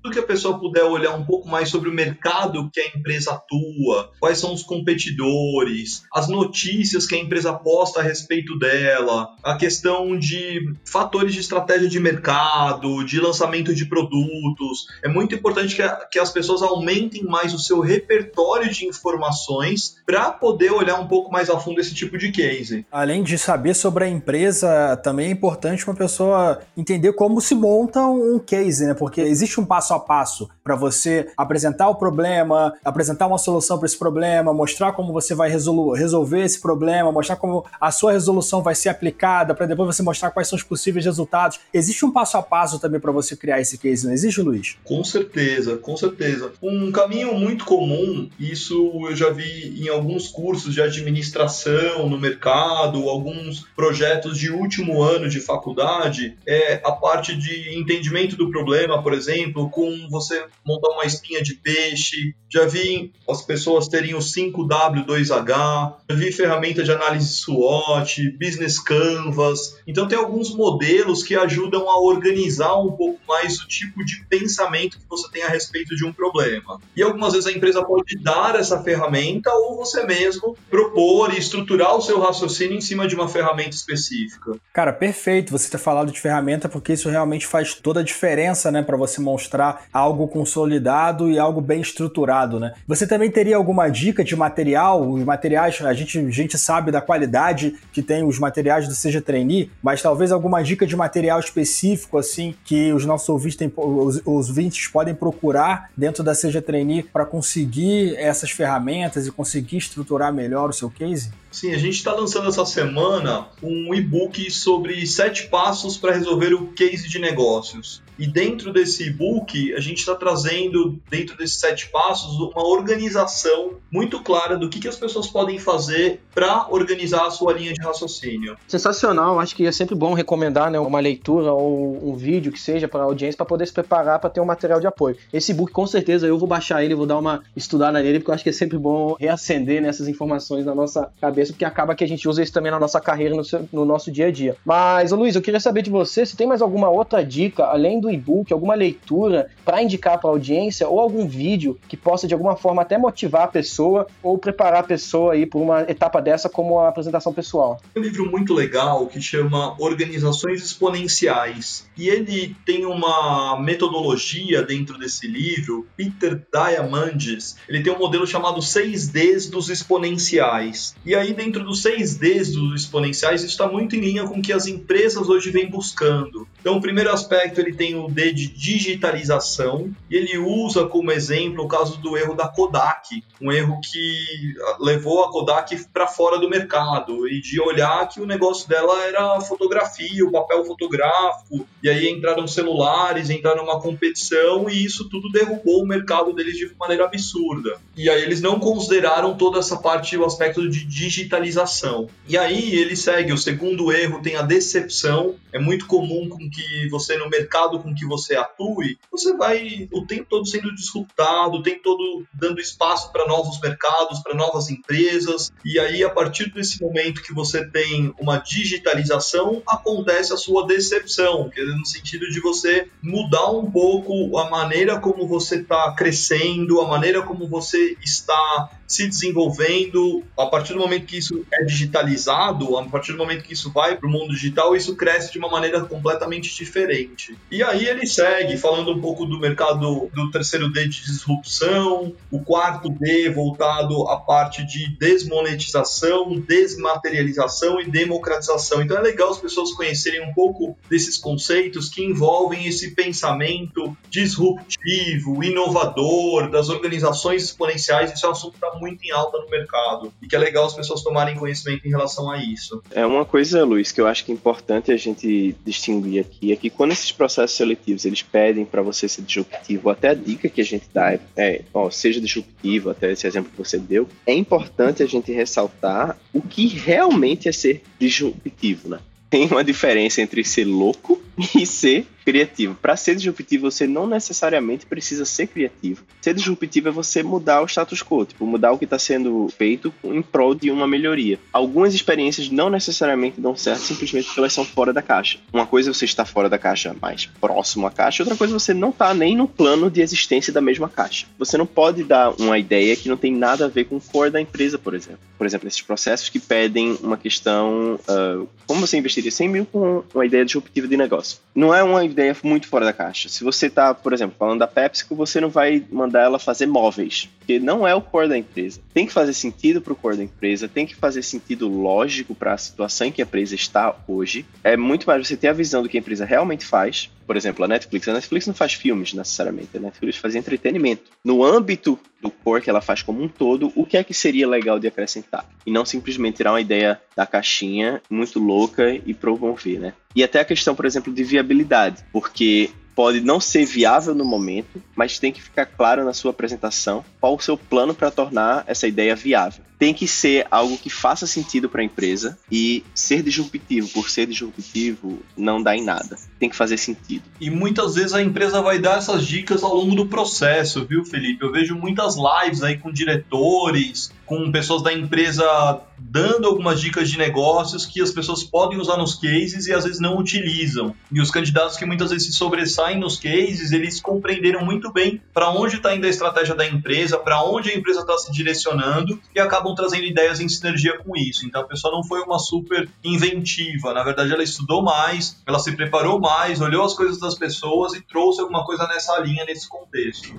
tudo 0.02 0.14
que 0.14 0.20
a 0.20 0.24
pessoa 0.24 0.60
puder 0.60 0.84
olhar 0.84 1.16
um 1.16 1.26
pouco 1.26 1.48
mais 1.48 1.70
sobre 1.70 1.90
o 1.90 1.94
mercado 1.94 2.70
que 2.72 2.80
a 2.80 2.88
empresa 2.98 3.34
atua, 3.34 4.12
quais 4.20 4.38
são 4.38 4.54
os 4.54 4.64
competidores, 4.64 6.04
as 6.14 6.28
notícias 6.28 7.06
que 7.06 7.16
a 7.16 7.20
empresa 7.20 7.54
posta 7.54 8.00
a 8.00 8.04
respeito 8.04 8.58
dela, 8.58 9.30
a 9.44 9.58
questão 9.58 10.18
de 10.18 10.74
fatores 10.86 11.34
de 11.34 11.40
estratégia 11.40 11.90
de 11.90 12.00
mercado, 12.00 13.04
de 13.04 13.20
lançamento 13.20 13.74
de 13.74 13.86
produtos. 13.86 14.88
É 15.04 15.08
muito 15.08 15.36
importante 15.36 15.76
que, 15.76 15.82
a, 15.82 15.96
que 16.10 16.20
as 16.20 16.32
pessoas 16.32 16.62
aumentem 16.62 17.24
mais 17.24 17.54
o 17.54 17.60
seu 17.60 17.80
repertório 17.80 18.72
de 18.72 18.86
informações 18.86 19.98
para 20.06 20.32
poder 20.32 20.72
olhar 20.72 21.00
um 21.00 21.08
pouco 21.08 21.32
mais 21.32 21.50
a 21.50 21.60
fundo 21.60 21.82
esse 21.82 21.94
tipo 21.94 22.18
de 22.18 22.32
case. 22.32 22.86
Além 22.92 23.24
de 23.24 23.38
saber 23.38 23.74
sobre 23.74 24.06
a 24.06 24.08
empresa, 24.08 24.98
também 24.98 25.28
é 25.28 25.32
importante 25.32 25.86
uma 25.86 25.96
pessoa 25.96 26.62
entender 26.78 27.14
como 27.14 27.42
se 27.42 27.54
monta 27.54 28.02
um 28.02 28.40
case, 28.40 28.86
né? 28.86 28.94
Porque 28.94 29.22
existe 29.22 29.60
um 29.60 29.66
passo 29.66 29.89
passo 29.90 29.94
a 29.94 30.00
passo 30.00 30.50
para 30.64 30.76
você 30.76 31.32
apresentar 31.36 31.90
o 31.90 31.96
problema, 31.96 32.74
apresentar 32.84 33.28
uma 33.28 33.38
solução 33.38 33.78
para 33.78 33.88
esse 33.88 33.98
problema, 33.98 34.54
mostrar 34.54 34.92
como 34.92 35.12
você 35.12 35.34
vai 35.34 35.50
resolver 35.50 36.44
esse 36.44 36.62
problema, 36.62 37.12
mostrar 37.12 37.38
como 37.38 37.66
a 37.80 37.92
sua 37.92 38.12
resolução 38.12 38.62
vai 38.62 38.76
ser 38.76 38.90
aplicada, 38.90 39.56
para 39.56 39.66
depois 39.66 39.96
você 39.96 40.04
mostrar 40.04 40.32
quais 40.32 40.48
são 40.48 40.58
os 40.58 40.64
possíveis 40.64 41.06
resultados. 41.06 41.60
Existe 41.74 42.06
um 42.06 42.12
passo 42.12 42.38
a 42.38 42.44
passo 42.44 42.80
também 42.80 43.00
para 43.00 43.12
você 43.12 43.36
criar 43.36 43.60
esse 43.60 43.78
case, 43.78 44.06
não 44.06 44.14
existe, 44.14 44.42
Luiz? 44.42 44.78
Com 44.84 45.04
certeza, 45.04 45.78
com 45.78 45.98
certeza. 45.98 46.52
Um 46.62 46.92
caminho 46.92 47.34
muito 47.34 47.66
comum, 47.66 48.30
isso 48.40 49.08
eu 49.10 49.16
já 49.16 49.30
vi 49.30 49.82
em 49.84 49.90
alguns 49.90 50.28
cursos 50.28 50.74
de 50.74 50.82
administração 50.82 52.08
no 52.08 52.20
mercado, 52.20 53.10
alguns 53.10 53.66
projetos 53.76 54.38
de 54.38 54.52
último 54.52 55.02
ano 55.02 55.30
de 55.30 55.40
faculdade, 55.40 56.38
é 56.46 56.82
a 56.84 56.92
parte 56.92 57.36
de 57.36 57.78
entendimento 57.78 58.36
do 58.36 58.50
problema, 58.52 59.02
por 59.02 59.14
exemplo, 59.14 59.70
com 59.80 60.10
você 60.10 60.46
montar 60.66 60.90
uma 60.90 61.06
espinha 61.06 61.42
de 61.42 61.56
peixe. 61.56 62.36
Já 62.52 62.66
vi 62.66 63.14
as 63.30 63.42
pessoas 63.42 63.88
terem 63.88 64.14
o 64.14 64.20
5W2H, 64.20 65.94
já 66.10 66.16
vi 66.16 66.32
ferramenta 66.34 66.84
de 66.84 66.92
análise 66.92 67.30
SWOT, 67.30 68.32
Business 68.32 68.78
Canvas. 68.78 69.78
Então 69.88 70.06
tem 70.06 70.18
alguns 70.18 70.54
modelos 70.54 71.24
que 71.24 71.34
ajudam 71.34 71.90
a 71.90 71.98
organizar 71.98 72.76
um 72.78 72.92
pouco 72.92 73.20
mais 73.26 73.62
o 73.62 73.68
tipo 73.68 74.04
de 74.04 74.26
pensamento 74.28 74.98
que 74.98 75.08
você 75.08 75.32
tem 75.32 75.44
a 75.44 75.48
respeito 75.48 75.96
de 75.96 76.06
um 76.06 76.12
problema. 76.12 76.82
E 76.94 77.02
algumas 77.02 77.32
vezes 77.32 77.48
a 77.48 77.56
empresa 77.56 77.82
pode 77.82 78.22
dar 78.22 78.56
essa 78.56 78.84
ferramenta 78.84 79.50
ou 79.54 79.78
você 79.78 80.06
mesmo 80.06 80.58
propor 80.70 81.34
e 81.34 81.38
estruturar 81.38 81.96
o 81.96 82.02
seu 82.02 82.20
raciocínio 82.20 82.78
em 82.78 82.82
cima 82.82 83.08
de 83.08 83.16
uma 83.16 83.30
ferramenta 83.30 83.70
específica. 83.70 84.60
Cara, 84.74 84.92
perfeito 84.92 85.52
você 85.52 85.70
ter 85.70 85.78
falado 85.78 86.12
de 86.12 86.20
ferramenta 86.20 86.68
porque 86.68 86.94
isso 86.94 87.10
realmente 87.10 87.48
faz 87.48 87.74
toda 87.74 88.02
a 88.02 88.04
diferença, 88.04 88.72
né, 88.72 88.82
para 88.82 88.98
você 88.98 89.22
mostrar 89.22 89.69
algo 89.92 90.28
consolidado 90.28 91.30
e 91.30 91.38
algo 91.38 91.62
bem 91.62 91.82
estruturado, 91.82 92.60
né? 92.60 92.74
Você 92.88 93.06
também 93.06 93.30
teria 93.30 93.58
alguma 93.58 93.90
dica 93.90 94.24
de 94.24 94.36
material? 94.36 95.08
Os 95.10 95.24
materiais, 95.24 95.82
a 95.82 95.94
gente, 95.94 96.20
a 96.20 96.30
gente 96.30 96.58
sabe 96.58 96.92
da 96.92 97.02
qualidade 97.02 97.76
que 97.92 98.02
tem 98.02 98.24
os 98.24 98.40
materiais 98.40 98.88
do 98.88 98.94
Seja 98.94 99.22
Trainee, 99.22 99.72
mas 99.82 100.02
talvez 100.02 100.32
alguma 100.32 100.62
dica 100.64 100.86
de 100.86 100.96
material 100.96 101.40
específico, 101.40 102.18
assim, 102.18 102.56
que 102.64 102.92
os 102.94 103.06
nossos 103.06 103.30
ouvintes, 103.30 103.72
os, 103.76 104.22
os 104.26 104.50
ouvintes 104.50 104.88
podem 104.88 105.14
procurar 105.14 105.90
dentro 105.96 106.24
da 106.24 106.34
Seja 106.34 106.62
Trainee 106.62 107.04
para 107.04 107.26
conseguir 107.26 108.16
essas 108.16 108.52
ferramentas 108.52 109.28
e 109.28 109.32
conseguir 109.32 109.78
estruturar 109.78 110.34
melhor 110.34 110.70
o 110.70 110.74
seu 110.74 110.90
case? 110.90 111.32
Sim, 111.52 111.74
a 111.74 111.78
gente 111.78 111.96
está 111.96 112.14
lançando 112.14 112.48
essa 112.48 112.66
semana 112.66 113.48
um 113.62 113.94
e-book 113.94 114.50
sobre 114.52 115.06
sete 115.08 115.48
passos 115.48 115.98
para 115.98 116.14
resolver 116.14 116.54
o 116.54 116.68
case 116.68 117.10
de 117.10 117.20
negócios. 117.20 118.02
E 118.20 118.28
dentro 118.28 118.74
desse 118.74 119.08
e-book, 119.08 119.74
a 119.74 119.80
gente 119.80 120.00
está 120.00 120.14
trazendo, 120.14 121.00
dentro 121.10 121.38
desses 121.38 121.58
sete 121.58 121.90
passos, 121.90 122.38
uma 122.38 122.68
organização 122.68 123.76
muito 123.90 124.22
clara 124.22 124.58
do 124.58 124.70
que, 124.70 124.78
que 124.78 124.90
as 124.90 124.98
pessoas 124.98 125.28
podem 125.28 125.58
fazer 125.58 126.20
para 126.36 126.68
organizar 126.70 127.26
a 127.26 127.32
sua 127.32 127.54
linha 127.54 127.74
de 127.74 127.82
raciocínio. 127.82 128.58
Sensacional, 128.68 129.40
acho 129.40 129.56
que 129.56 129.66
é 129.66 129.72
sempre 129.72 129.96
bom 129.96 130.14
recomendar 130.14 130.70
né, 130.70 130.78
uma 130.78 131.00
leitura 131.00 131.54
ou 131.54 132.10
um 132.10 132.14
vídeo 132.14 132.52
que 132.52 132.60
seja 132.60 132.90
para 132.90 133.02
a 133.02 133.06
audiência 133.06 133.38
para 133.38 133.46
poder 133.46 133.66
se 133.66 133.74
preparar 133.74 134.20
para 134.20 134.30
ter 134.30 134.42
um 134.42 134.46
material 134.46 134.82
de 134.82 134.88
apoio. 134.88 135.16
Esse 135.32 135.54
e-book, 135.54 135.72
com 135.72 135.88
certeza, 135.88 136.28
eu 136.28 136.38
vou 136.38 136.48
baixar 136.48 136.84
ele, 136.84 136.94
vou 136.94 137.06
dar 137.06 137.18
uma 137.18 137.42
estudada 137.56 138.02
nele, 138.02 138.20
porque 138.20 138.32
eu 138.32 138.36
acho 138.36 138.44
que 138.44 138.50
é 138.50 138.54
sempre 138.54 138.78
bom 138.78 139.16
reacender 139.18 139.82
nessas 139.82 140.10
informações 140.10 140.66
na 140.66 140.76
nossa 140.76 141.10
cabeça, 141.22 141.54
porque 141.54 141.64
acaba 141.64 141.96
que 141.96 142.04
a 142.04 142.08
gente 142.08 142.28
usa 142.28 142.44
isso 142.44 142.52
também 142.52 142.72
na 142.72 142.80
nossa 142.80 143.00
carreira, 143.00 143.34
no, 143.34 143.46
seu, 143.46 143.68
no 143.72 143.86
nosso 143.86 144.12
dia 144.12 144.28
a 144.28 144.32
dia. 144.32 144.58
Mas, 144.66 145.12
Luiz, 145.12 145.38
eu 145.38 145.42
queria 145.42 145.62
saber 145.62 145.84
de 145.84 145.90
você 145.90 146.26
se 146.26 146.36
tem 146.36 146.46
mais 146.46 146.62
alguma 146.62 146.90
outra 146.90 147.24
dica, 147.24 147.64
além 147.64 148.02
do 148.02 148.09
e-book, 148.12 148.52
alguma 148.52 148.76
leitura 148.76 149.50
para 149.66 149.82
indicar 149.82 150.20
para 150.20 150.30
a 150.30 150.34
audiência 150.34 150.88
ou 150.88 151.00
algum 151.00 151.28
vídeo 151.28 151.78
que 151.88 151.98
possa 151.98 152.28
de 152.28 152.34
alguma 152.34 152.56
forma 152.56 152.82
até 152.82 152.98
motivar 152.98 153.44
a 153.44 153.48
pessoa 153.48 154.08
ou 154.22 154.38
preparar 154.38 154.82
a 154.82 154.84
pessoa 154.84 155.34
aí 155.34 155.46
por 155.46 155.62
uma 155.62 155.82
etapa 155.82 156.22
dessa 156.22 156.50
como 156.50 156.80
a 156.80 156.90
apresentação 156.90 157.34
pessoal. 157.34 157.80
Um 157.96 158.02
livro 158.02 158.30
muito 158.30 158.54
legal 158.54 159.08
que 159.08 159.22
chama 159.22 159.76
Organizações 159.80 160.64
Exponenciais 160.64 161.88
e 161.98 162.10
ele 162.10 162.56
tem 162.66 162.86
uma 162.86 163.60
metodologia 163.60 164.64
dentro 164.64 164.98
desse 164.98 165.28
livro. 165.28 165.88
Peter 165.96 166.42
Diamandis, 166.52 167.58
ele 167.68 167.82
tem 167.82 167.94
um 167.94 168.00
modelo 168.00 168.26
chamado 168.26 168.60
6Ds 168.60 169.50
dos 169.50 169.70
exponenciais. 169.70 170.96
E 171.06 171.16
aí 171.16 171.34
dentro 171.34 171.64
dos 171.64 171.84
6Ds 171.84 172.54
dos 172.54 172.82
exponenciais, 172.82 173.42
isso 173.42 173.52
está 173.52 173.68
muito 173.68 173.96
em 173.96 174.00
linha 174.00 174.26
com 174.26 174.40
o 174.40 174.42
que 174.42 174.54
as 174.54 174.68
empresas 174.68 175.30
hoje 175.30 175.52
vêm 175.52 175.70
buscando. 175.70 176.48
Então, 176.60 176.78
o 176.78 176.82
primeiro 176.82 177.12
aspecto 177.12 177.60
ele 177.60 177.74
tem 177.74 177.96
D 178.08 178.32
de 178.32 178.48
digitalização 178.48 179.92
e 180.10 180.16
ele 180.16 180.38
usa 180.38 180.86
como 180.86 181.12
exemplo 181.12 181.64
o 181.64 181.68
caso 181.68 182.00
do 182.00 182.18
erro 182.18 182.36
da 182.36 182.48
Kodak, 182.48 183.24
um 183.42 183.52
erro 183.52 183.80
que 183.82 184.56
levou 184.80 185.24
a 185.24 185.32
Kodak 185.32 185.88
para 185.94 186.08
fora 186.08 186.38
do 186.38 186.50
mercado 186.50 187.28
e 187.28 187.42
de 187.42 187.60
olhar 187.60 188.08
que 188.08 188.22
o 188.22 188.26
negócio 188.26 188.68
dela 188.68 189.04
era 189.06 189.42
fotografia, 189.42 190.26
o 190.26 190.32
papel 190.32 190.64
fotográfico, 190.66 191.68
e 191.82 191.90
aí 191.90 192.10
entraram 192.10 192.48
celulares, 192.48 193.30
entraram 193.30 193.66
numa 193.66 193.82
competição 193.82 194.70
e 194.70 194.86
isso 194.86 195.10
tudo 195.10 195.30
derrubou 195.30 195.84
o 195.84 195.88
mercado 195.88 196.34
deles 196.34 196.58
de 196.58 196.72
maneira 196.80 197.06
absurda. 197.06 197.78
E 197.96 198.10
aí 198.10 198.22
eles 198.22 198.42
não 198.42 198.60
consideraram 198.60 199.36
toda 199.36 199.60
essa 199.60 199.78
parte, 199.78 200.18
o 200.18 200.26
aspecto 200.26 200.68
de 200.70 200.86
digitalização. 200.86 202.08
E 202.28 202.38
aí 202.38 202.76
ele 202.76 202.96
segue, 202.96 203.34
o 203.34 203.38
segundo 203.38 203.92
erro 203.92 204.22
tem 204.22 204.36
a 204.36 204.42
decepção, 204.42 205.36
é 205.52 205.60
muito 205.60 205.86
comum 205.86 206.30
com 206.30 206.50
que 206.50 206.88
você 206.90 207.18
no 207.18 207.30
mercado 207.30 207.80
com 207.90 207.96
que 207.96 208.06
você 208.06 208.36
atue, 208.36 208.98
você 209.12 209.36
vai 209.36 209.88
o 209.92 210.06
tempo 210.06 210.28
todo 210.30 210.46
sendo 210.46 210.74
disruptado, 210.74 211.58
o 211.58 211.64
tempo 211.64 211.82
todo 211.84 212.26
dando 212.34 212.62
espaço 212.62 213.12
para 213.12 213.28
novos 213.28 213.60
mercados, 213.60 214.20
para 214.20 214.36
novas 214.36 214.70
empresas, 214.70 215.52
e 215.66 215.80
aí 215.80 216.04
a 216.04 216.10
partir 216.10 216.52
desse 216.54 216.82
momento 216.82 217.22
que 217.22 217.34
você 217.34 217.66
tem 217.66 218.14
uma 218.20 218.38
digitalização, 218.38 219.62
acontece 219.68 220.34
a 220.34 220.38
sua 220.38 220.66
decepção, 220.66 221.50
que 221.50 221.60
é 221.60 221.66
no 221.66 221.86
sentido 221.86 222.30
de 222.30 222.40
você 222.40 222.88
mudar 223.02 223.50
um 223.52 223.70
pouco 223.70 224.38
a 224.38 224.50
maneira 224.50 225.00
como 225.00 225.28
você 225.28 225.58
está 225.58 225.94
crescendo, 225.96 226.82
a 226.82 226.88
maneira 226.88 227.22
como 227.24 227.48
você 227.48 227.98
está 228.04 228.70
se 228.90 229.08
desenvolvendo. 229.08 230.24
A 230.36 230.48
partir 230.48 230.74
do 230.74 230.80
momento 230.80 231.06
que 231.06 231.18
isso 231.18 231.46
é 231.54 231.64
digitalizado, 231.64 232.76
a 232.76 232.84
partir 232.86 233.12
do 233.12 233.20
momento 233.20 233.44
que 233.44 233.54
isso 233.54 233.72
vai 233.72 233.96
para 233.96 234.08
o 234.08 234.12
mundo 234.12 234.34
digital, 234.34 234.76
isso 234.76 234.96
cresce 234.96 235.32
de 235.32 235.38
uma 235.38 235.48
maneira 235.48 235.82
completamente 235.82 236.54
diferente. 236.56 237.38
E 237.52 237.62
aí 237.62 237.86
ele 237.86 238.08
segue 238.08 238.58
falando 238.58 238.92
um 238.92 239.00
pouco 239.00 239.26
do 239.26 239.40
mercado 239.40 240.10
do 240.14 240.32
terceiro 240.32 240.72
D 240.72 240.88
de 240.88 241.04
disrupção, 241.04 242.14
o 242.32 242.40
quarto 242.40 242.90
D 242.90 243.30
voltado 243.30 244.08
à 244.10 244.18
parte 244.18 244.66
de 244.66 244.98
desmonetização, 244.98 246.40
desmaterialização 246.40 247.80
e 247.80 247.90
democratização. 247.90 248.82
Então 248.82 248.98
é 248.98 249.02
legal 249.02 249.30
as 249.30 249.38
pessoas 249.38 249.72
conhecerem 249.74 250.28
um 250.28 250.34
pouco 250.34 250.76
desses 250.90 251.18
conceitos 251.18 251.90
que 251.90 252.04
envolvem 252.04 252.68
esse 252.68 252.96
pensamento 252.96 253.96
disruptivo, 254.10 255.44
inovador, 255.44 256.50
das 256.50 256.70
organizações 256.70 257.44
exponenciais. 257.44 258.12
Isso 258.12 258.26
é 258.26 258.30
um 258.30 258.32
assunto 258.32 258.52
que 258.54 258.66
está 258.66 258.79
muito 258.80 259.04
em 259.04 259.12
alta 259.12 259.38
no 259.38 259.50
mercado 259.50 260.14
e 260.22 260.28
que 260.28 260.36
é 260.36 260.40
legal 260.40 260.66
as 260.66 260.74
pessoas 260.74 261.04
tomarem 261.04 261.36
conhecimento 261.36 261.88
em 261.88 261.90
relação 261.90 262.30
a 262.30 262.38
isso. 262.38 262.82
É 262.92 263.06
uma 263.06 263.26
coisa, 263.26 263.64
Luiz, 263.64 263.92
que 263.92 264.02
eu 264.02 264.08
acho 264.08 264.26
que 264.26 264.32
é 264.32 264.36
importante 264.36 264.92
a 264.92 264.98
gente 264.98 265.56
distinguir 265.66 266.22
aqui 266.22 266.52
é 266.52 266.56
que 266.56 266.70
quando 266.70 266.92
esses 266.92 267.12
processos 267.12 267.56
seletivos 267.56 268.06
eles 268.06 268.22
pedem 268.22 268.66
para 268.66 268.82
você 268.82 269.08
ser 269.08 269.22
disruptivo, 269.22 269.90
até 269.90 270.10
a 270.10 270.14
dica 270.14 270.50
que 270.50 270.62
a 270.62 270.66
gente 270.66 270.88
dá 270.94 271.14
é, 271.14 271.20
é 271.36 271.62
ó, 271.74 271.90
seja 271.90 272.20
disruptivo, 272.20 272.90
até 272.90 273.12
esse 273.12 273.28
exemplo 273.28 273.52
que 273.52 273.58
você 273.58 273.78
deu, 273.78 274.08
é 274.26 274.34
importante 274.34 275.04
a 275.04 275.06
gente 275.06 275.32
ressaltar 275.32 276.18
o 276.34 276.42
que 276.42 276.68
realmente 276.68 277.50
é 277.50 277.52
ser 277.52 277.84
disruptivo, 278.00 278.90
né? 278.90 279.00
Tem 279.30 279.46
uma 279.46 279.64
diferença 279.64 280.22
entre 280.22 280.44
ser 280.44 280.66
louco 280.66 281.22
e 281.56 281.66
ser 281.66 282.08
criativo. 282.24 282.76
Para 282.82 282.96
ser 282.96 283.16
disruptivo, 283.16 283.70
você 283.70 283.88
não 283.88 284.08
necessariamente 284.08 284.86
precisa 284.86 285.26
ser 285.26 285.48
criativo. 285.48 286.04
Ser 286.22 286.34
disruptivo 286.34 286.90
é 286.90 286.92
você 286.92 287.24
mudar 287.24 287.62
o 287.62 287.66
status 287.66 288.04
quo, 288.04 288.26
tipo, 288.26 288.46
mudar 288.46 288.72
o 288.72 288.78
que 288.78 288.86
está 288.86 289.00
sendo 289.00 289.50
feito 289.58 289.94
em 290.04 290.22
prol 290.22 290.54
de 290.54 290.72
uma 290.72 290.88
melhoria. 290.88 291.40
Algumas 291.52 291.94
experiências 291.94 292.50
não 292.50 292.70
necessariamente 292.70 293.40
dão 293.40 293.56
certo 293.56 293.82
simplesmente 293.82 294.26
porque 294.26 294.40
elas 294.40 294.54
são 294.54 294.66
fora 294.66 294.94
da 294.94 295.02
caixa. 295.02 295.40
Uma 295.54 295.66
coisa 295.66 295.90
é 295.90 295.94
você 295.94 296.06
estar 296.06 296.26
fora 296.26 296.50
da 296.50 296.58
caixa 296.58 296.96
mais 297.02 297.26
próximo 297.26 297.88
à 297.88 297.92
caixa, 297.92 298.24
outra 298.24 298.38
coisa 298.38 298.54
é 298.54 298.60
você 298.60 298.74
não 298.74 298.90
está 298.90 299.14
nem 299.14 299.36
no 299.36 299.48
plano 299.48 299.90
de 299.90 300.02
existência 300.02 300.52
da 300.52 300.62
mesma 300.62 300.90
caixa. 300.90 301.28
Você 301.38 301.58
não 301.58 301.66
pode 301.66 302.04
dar 302.04 302.32
uma 302.40 302.58
ideia 302.58 302.96
que 302.96 303.10
não 303.10 303.18
tem 303.18 303.34
nada 303.34 303.66
a 303.66 303.68
ver 303.68 303.86
com 303.86 303.98
o 303.98 304.02
core 304.02 304.30
da 304.30 304.42
empresa, 304.42 304.78
por 304.78 304.94
exemplo. 304.94 305.20
Por 305.38 305.46
exemplo, 305.46 305.68
esses 305.68 305.82
processos 305.82 306.30
que 306.30 306.40
pedem 306.40 306.98
uma 307.02 307.18
questão, 307.18 308.00
uh, 308.08 308.48
como 308.68 308.86
você 308.86 308.98
investiria 308.98 309.32
100 309.32 309.50
mil 309.50 309.66
com 309.66 310.04
uma 310.14 310.26
ideia 310.26 310.46
disruptiva 310.46 310.88
de 310.88 310.98
negócio? 310.98 311.40
Não 311.56 311.74
é 311.74 311.82
uma 311.84 312.04
ideia 312.12 312.36
muito 312.44 312.68
fora 312.68 312.86
da 312.86 312.94
caixa. 312.94 313.30
Se 313.30 313.44
você 313.44 313.68
está, 313.68 313.94
por 313.94 314.14
exemplo, 314.14 314.36
falando 314.38 314.60
da 314.60 314.68
PepsiCo, 314.68 315.16
você 315.16 315.40
não 315.40 315.50
vai 315.50 315.84
mandar 315.92 316.22
ela 316.22 316.40
fazer 316.40 316.66
móveis, 316.66 317.30
porque 317.38 317.60
não 317.60 317.88
é 317.88 317.94
o 317.94 318.02
core 318.02 318.30
da 318.30 318.38
empresa. 318.38 318.82
Tem 318.94 319.06
que 319.06 319.14
fazer 319.14 319.34
sentido 319.34 319.82
para 319.82 319.94
o 319.94 319.96
core 319.96 320.18
da 320.18 320.24
empresa, 320.24 320.68
tem 320.68 320.86
que 320.86 320.96
fazer 320.96 321.22
sentido 321.22 321.68
lógico 321.68 322.36
para 322.36 322.54
a 322.54 322.58
situação 322.58 323.08
em 323.08 323.12
que 323.12 323.22
a 323.22 323.26
empresa 323.26 323.56
está 323.56 323.96
hoje. 324.08 324.46
É 324.64 324.76
muito 324.76 325.08
mais 325.08 325.28
você 325.28 325.38
ter 325.38 325.48
a 325.48 325.54
visão 325.54 325.82
do 325.82 325.90
que 325.90 325.98
a 325.98 326.00
empresa 326.00 326.26
realmente 326.26 326.66
faz. 326.66 327.10
Por 327.30 327.38
exemplo, 327.38 327.64
a 327.64 327.68
Netflix. 327.68 328.08
A 328.08 328.14
Netflix 328.14 328.48
não 328.48 328.56
faz 328.56 328.74
filmes 328.74 329.14
necessariamente, 329.14 329.78
a 329.78 329.80
Netflix 329.80 330.18
faz 330.18 330.34
entretenimento. 330.34 331.12
No 331.24 331.44
âmbito 331.44 332.00
do 332.20 332.32
core 332.32 332.64
que 332.64 332.72
ela 332.72 332.82
faz 332.82 333.04
como 333.04 333.22
um 333.22 333.28
todo, 333.28 333.72
o 333.76 333.86
que 333.86 333.98
é 333.98 334.04
que 334.04 334.16
seria 334.16 334.48
legal 334.48 334.80
de 334.80 334.88
acrescentar? 334.88 335.46
E 335.64 335.70
não 335.70 335.86
simplesmente 335.86 336.38
tirar 336.38 336.54
uma 336.54 336.60
ideia 336.60 337.00
da 337.16 337.28
caixinha 337.28 338.02
muito 338.10 338.40
louca 338.40 338.96
e 339.06 339.14
promover, 339.14 339.80
né? 339.80 339.94
E 340.16 340.24
até 340.24 340.40
a 340.40 340.44
questão, 340.44 340.74
por 340.74 340.88
exemplo, 340.88 341.14
de 341.14 341.24
viabilidade, 341.24 342.04
porque 342.12 342.72
pode 342.96 343.22
não 343.22 343.40
ser 343.40 343.64
viável 343.64 344.16
no 344.16 344.26
momento, 344.26 344.82
mas 344.96 345.20
tem 345.20 345.32
que 345.32 345.40
ficar 345.40 345.68
claro 345.68 346.04
na 346.04 346.14
sua 346.14 346.32
apresentação 346.32 347.06
qual 347.22 347.36
o 347.36 347.40
seu 347.40 347.56
plano 347.56 347.94
para 347.94 348.10
tornar 348.10 348.64
essa 348.66 348.88
ideia 348.88 349.16
viável. 349.16 349.64
Tem 349.80 349.94
que 349.94 350.08
ser 350.08 350.46
algo 350.52 350.78
que 350.78 350.90
faça 350.90 351.26
sentido 351.26 351.70
para 351.70 351.82
a 351.82 351.84
empresa 351.84 352.38
e 352.52 352.84
ser 352.94 353.24
disruptivo 353.24 353.88
por 353.90 354.10
ser 354.10 354.28
disruptivo 354.28 355.20
não 355.38 355.64
dá 355.64 355.76
em 355.76 355.84
nada. 355.84 356.18
Tem 356.38 356.50
que 356.50 356.56
fazer 356.56 356.78
sentido. 356.78 357.24
E 357.40 357.50
muitas 357.50 357.96
vezes 357.96 358.14
a 358.14 358.22
empresa 358.22 358.62
vai 358.62 358.78
dar 358.78 358.98
essas 358.98 359.26
dicas 359.26 359.64
ao 359.64 359.74
longo 359.74 359.96
do 359.96 360.06
processo, 360.06 360.86
viu, 360.86 361.06
Felipe? 361.06 361.44
Eu 361.44 361.52
vejo 361.52 361.76
muitas 361.76 362.16
lives 362.16 362.62
aí 362.62 362.78
com 362.78 362.92
diretores, 362.92 364.12
com 364.26 364.52
pessoas 364.52 364.84
da 364.84 364.94
empresa 364.94 365.82
dando 365.98 366.48
algumas 366.48 366.80
dicas 366.80 367.10
de 367.10 367.18
negócios 367.18 367.86
que 367.86 368.02
as 368.02 368.12
pessoas 368.12 368.44
podem 368.44 368.80
usar 368.80 368.98
nos 368.98 369.16
cases 369.16 369.68
e 369.68 369.74
às 369.74 369.84
vezes 369.84 370.00
não 370.00 370.18
utilizam. 370.18 370.96
E 371.12 371.20
os 371.20 371.30
candidatos 371.30 371.78
que 371.78 371.86
muitas 371.86 372.12
vezes 372.12 372.28
se 372.28 372.34
sobressaem 372.34 373.00
nos 373.00 373.18
cases, 373.18 373.72
eles 373.72 374.00
compreenderam 374.00 374.64
muito 374.64 374.92
bem 374.92 375.22
para 375.34 375.50
onde 375.50 375.76
está 375.76 375.96
indo 375.96 376.06
a 376.06 376.10
estratégia 376.10 376.56
da 376.56 376.66
empresa, 376.66 377.18
para 377.18 377.44
onde 377.44 377.70
a 377.70 377.76
empresa 377.76 378.02
está 378.02 378.18
se 378.18 378.32
direcionando 378.32 379.20
e 379.36 379.40
acabam 379.40 379.69
trazendo 379.76 380.06
ideias 380.06 380.40
em 380.40 380.50
sinergia 380.50 380.98
com 381.00 381.16
isso. 381.16 381.46
Então 381.46 381.62
a 381.62 381.66
pessoa 381.66 381.94
não 381.94 382.04
foi 382.04 382.22
uma 382.22 382.40
super 382.40 382.90
inventiva, 383.04 383.94
na 383.94 384.04
verdade 384.04 384.34
ela 384.34 384.44
estudou 384.44 384.82
mais, 384.82 385.42
ela 385.46 385.60
se 385.60 385.72
preparou 385.76 386.20
mais, 386.20 386.62
olhou 386.62 386.84
as 386.84 386.94
coisas 386.94 387.20
das 387.20 387.36
pessoas 387.36 387.94
e 387.94 388.02
trouxe 388.02 388.42
alguma 388.42 388.66
coisa 388.66 388.88
nessa 388.88 389.18
linha, 389.20 389.46
nesse 389.46 389.68
contexto. 389.68 390.34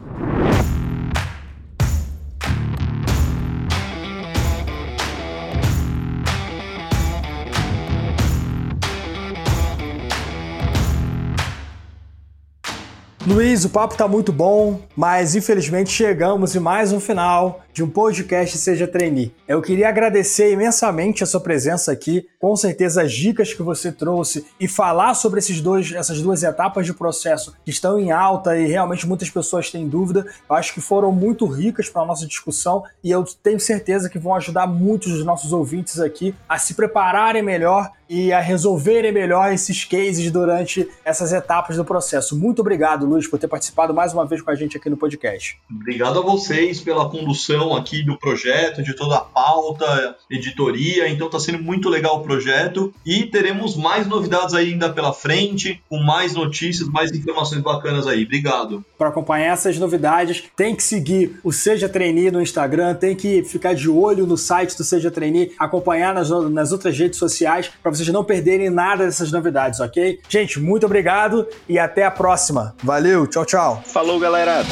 Luiz, 13.26 13.64
o 13.64 13.70
papo 13.70 13.96
tá 13.96 14.08
muito 14.08 14.32
bom, 14.32 14.80
mas 14.96 15.36
infelizmente 15.36 15.90
chegamos 15.90 16.56
em 16.56 16.58
mais 16.58 16.90
um 16.90 16.98
final 16.98 17.64
de 17.72 17.82
um 17.82 17.88
podcast 17.88 18.58
Seja 18.58 18.86
Trainee. 18.86 19.32
Eu 19.46 19.62
queria 19.62 19.88
agradecer 19.88 20.52
imensamente 20.52 21.22
a 21.22 21.26
sua 21.26 21.40
presença 21.40 21.92
aqui, 21.92 22.26
com 22.38 22.54
certeza 22.56 23.02
as 23.02 23.12
dicas 23.12 23.54
que 23.54 23.62
você 23.62 23.92
trouxe 23.92 24.44
e 24.58 24.66
falar 24.66 25.14
sobre 25.14 25.38
esses 25.38 25.60
dois, 25.60 25.92
essas 25.92 26.20
duas 26.20 26.42
etapas 26.42 26.86
de 26.86 26.94
processo 26.94 27.54
que 27.64 27.70
estão 27.70 27.98
em 27.98 28.10
alta 28.10 28.58
e 28.58 28.66
realmente 28.66 29.06
muitas 29.06 29.30
pessoas 29.30 29.70
têm 29.70 29.88
dúvida. 29.88 30.26
Eu 30.48 30.56
acho 30.56 30.74
que 30.74 30.80
foram 30.80 31.12
muito 31.12 31.46
ricas 31.46 31.88
para 31.88 32.02
a 32.02 32.06
nossa 32.06 32.26
discussão 32.26 32.82
e 33.02 33.10
eu 33.10 33.24
tenho 33.42 33.60
certeza 33.60 34.08
que 34.08 34.18
vão 34.18 34.34
ajudar 34.34 34.66
muitos 34.66 35.12
dos 35.12 35.24
nossos 35.24 35.52
ouvintes 35.52 36.00
aqui 36.00 36.34
a 36.48 36.58
se 36.58 36.74
prepararem 36.74 37.42
melhor 37.42 37.90
e 38.08 38.32
a 38.32 38.40
resolverem 38.40 39.12
melhor 39.12 39.52
esses 39.52 39.84
cases 39.84 40.32
durante 40.32 40.88
essas 41.04 41.32
etapas 41.32 41.76
do 41.76 41.84
processo. 41.84 42.36
Muito 42.36 42.58
obrigado, 42.58 43.06
Luiz, 43.06 43.28
por 43.28 43.38
ter 43.38 43.46
participado 43.46 43.94
mais 43.94 44.12
uma 44.12 44.26
vez 44.26 44.42
com 44.42 44.50
a 44.50 44.54
gente 44.56 44.76
aqui 44.76 44.90
no 44.90 44.96
podcast. 44.96 45.56
Obrigado 45.70 46.18
a 46.18 46.22
vocês 46.22 46.80
pela 46.80 47.08
condução 47.08 47.59
aqui 47.74 48.02
do 48.02 48.18
projeto, 48.18 48.82
de 48.82 48.94
toda 48.94 49.16
a 49.16 49.20
pauta, 49.20 50.16
editoria. 50.30 51.08
Então 51.08 51.26
está 51.26 51.38
sendo 51.38 51.62
muito 51.62 51.88
legal 51.88 52.18
o 52.18 52.22
projeto 52.22 52.92
e 53.04 53.24
teremos 53.24 53.76
mais 53.76 54.06
novidades 54.06 54.54
ainda 54.54 54.90
pela 54.90 55.12
frente, 55.12 55.82
com 55.88 55.98
mais 55.98 56.34
notícias, 56.34 56.88
mais 56.88 57.12
informações 57.12 57.60
bacanas 57.60 58.06
aí. 58.06 58.24
Obrigado. 58.24 58.84
Para 58.98 59.08
acompanhar 59.08 59.52
essas 59.52 59.78
novidades, 59.78 60.44
tem 60.56 60.74
que 60.74 60.82
seguir 60.82 61.38
o 61.42 61.52
Seja 61.52 61.88
Trainee 61.88 62.30
no 62.30 62.40
Instagram, 62.40 62.94
tem 62.94 63.14
que 63.14 63.42
ficar 63.44 63.74
de 63.74 63.88
olho 63.88 64.26
no 64.26 64.36
site 64.36 64.76
do 64.76 64.84
Seja 64.84 65.10
Trainee, 65.10 65.52
acompanhar 65.58 66.14
nas, 66.14 66.30
nas 66.50 66.72
outras 66.72 66.98
redes 66.98 67.18
sociais 67.18 67.70
para 67.82 67.90
vocês 67.90 68.08
não 68.08 68.24
perderem 68.24 68.70
nada 68.70 69.04
dessas 69.04 69.30
novidades, 69.30 69.80
ok? 69.80 70.20
Gente, 70.28 70.58
muito 70.60 70.86
obrigado 70.86 71.46
e 71.68 71.78
até 71.78 72.04
a 72.04 72.10
próxima. 72.10 72.74
Valeu, 72.82 73.26
tchau, 73.26 73.44
tchau. 73.44 73.82
Falou, 73.84 74.18
galera. 74.18 74.64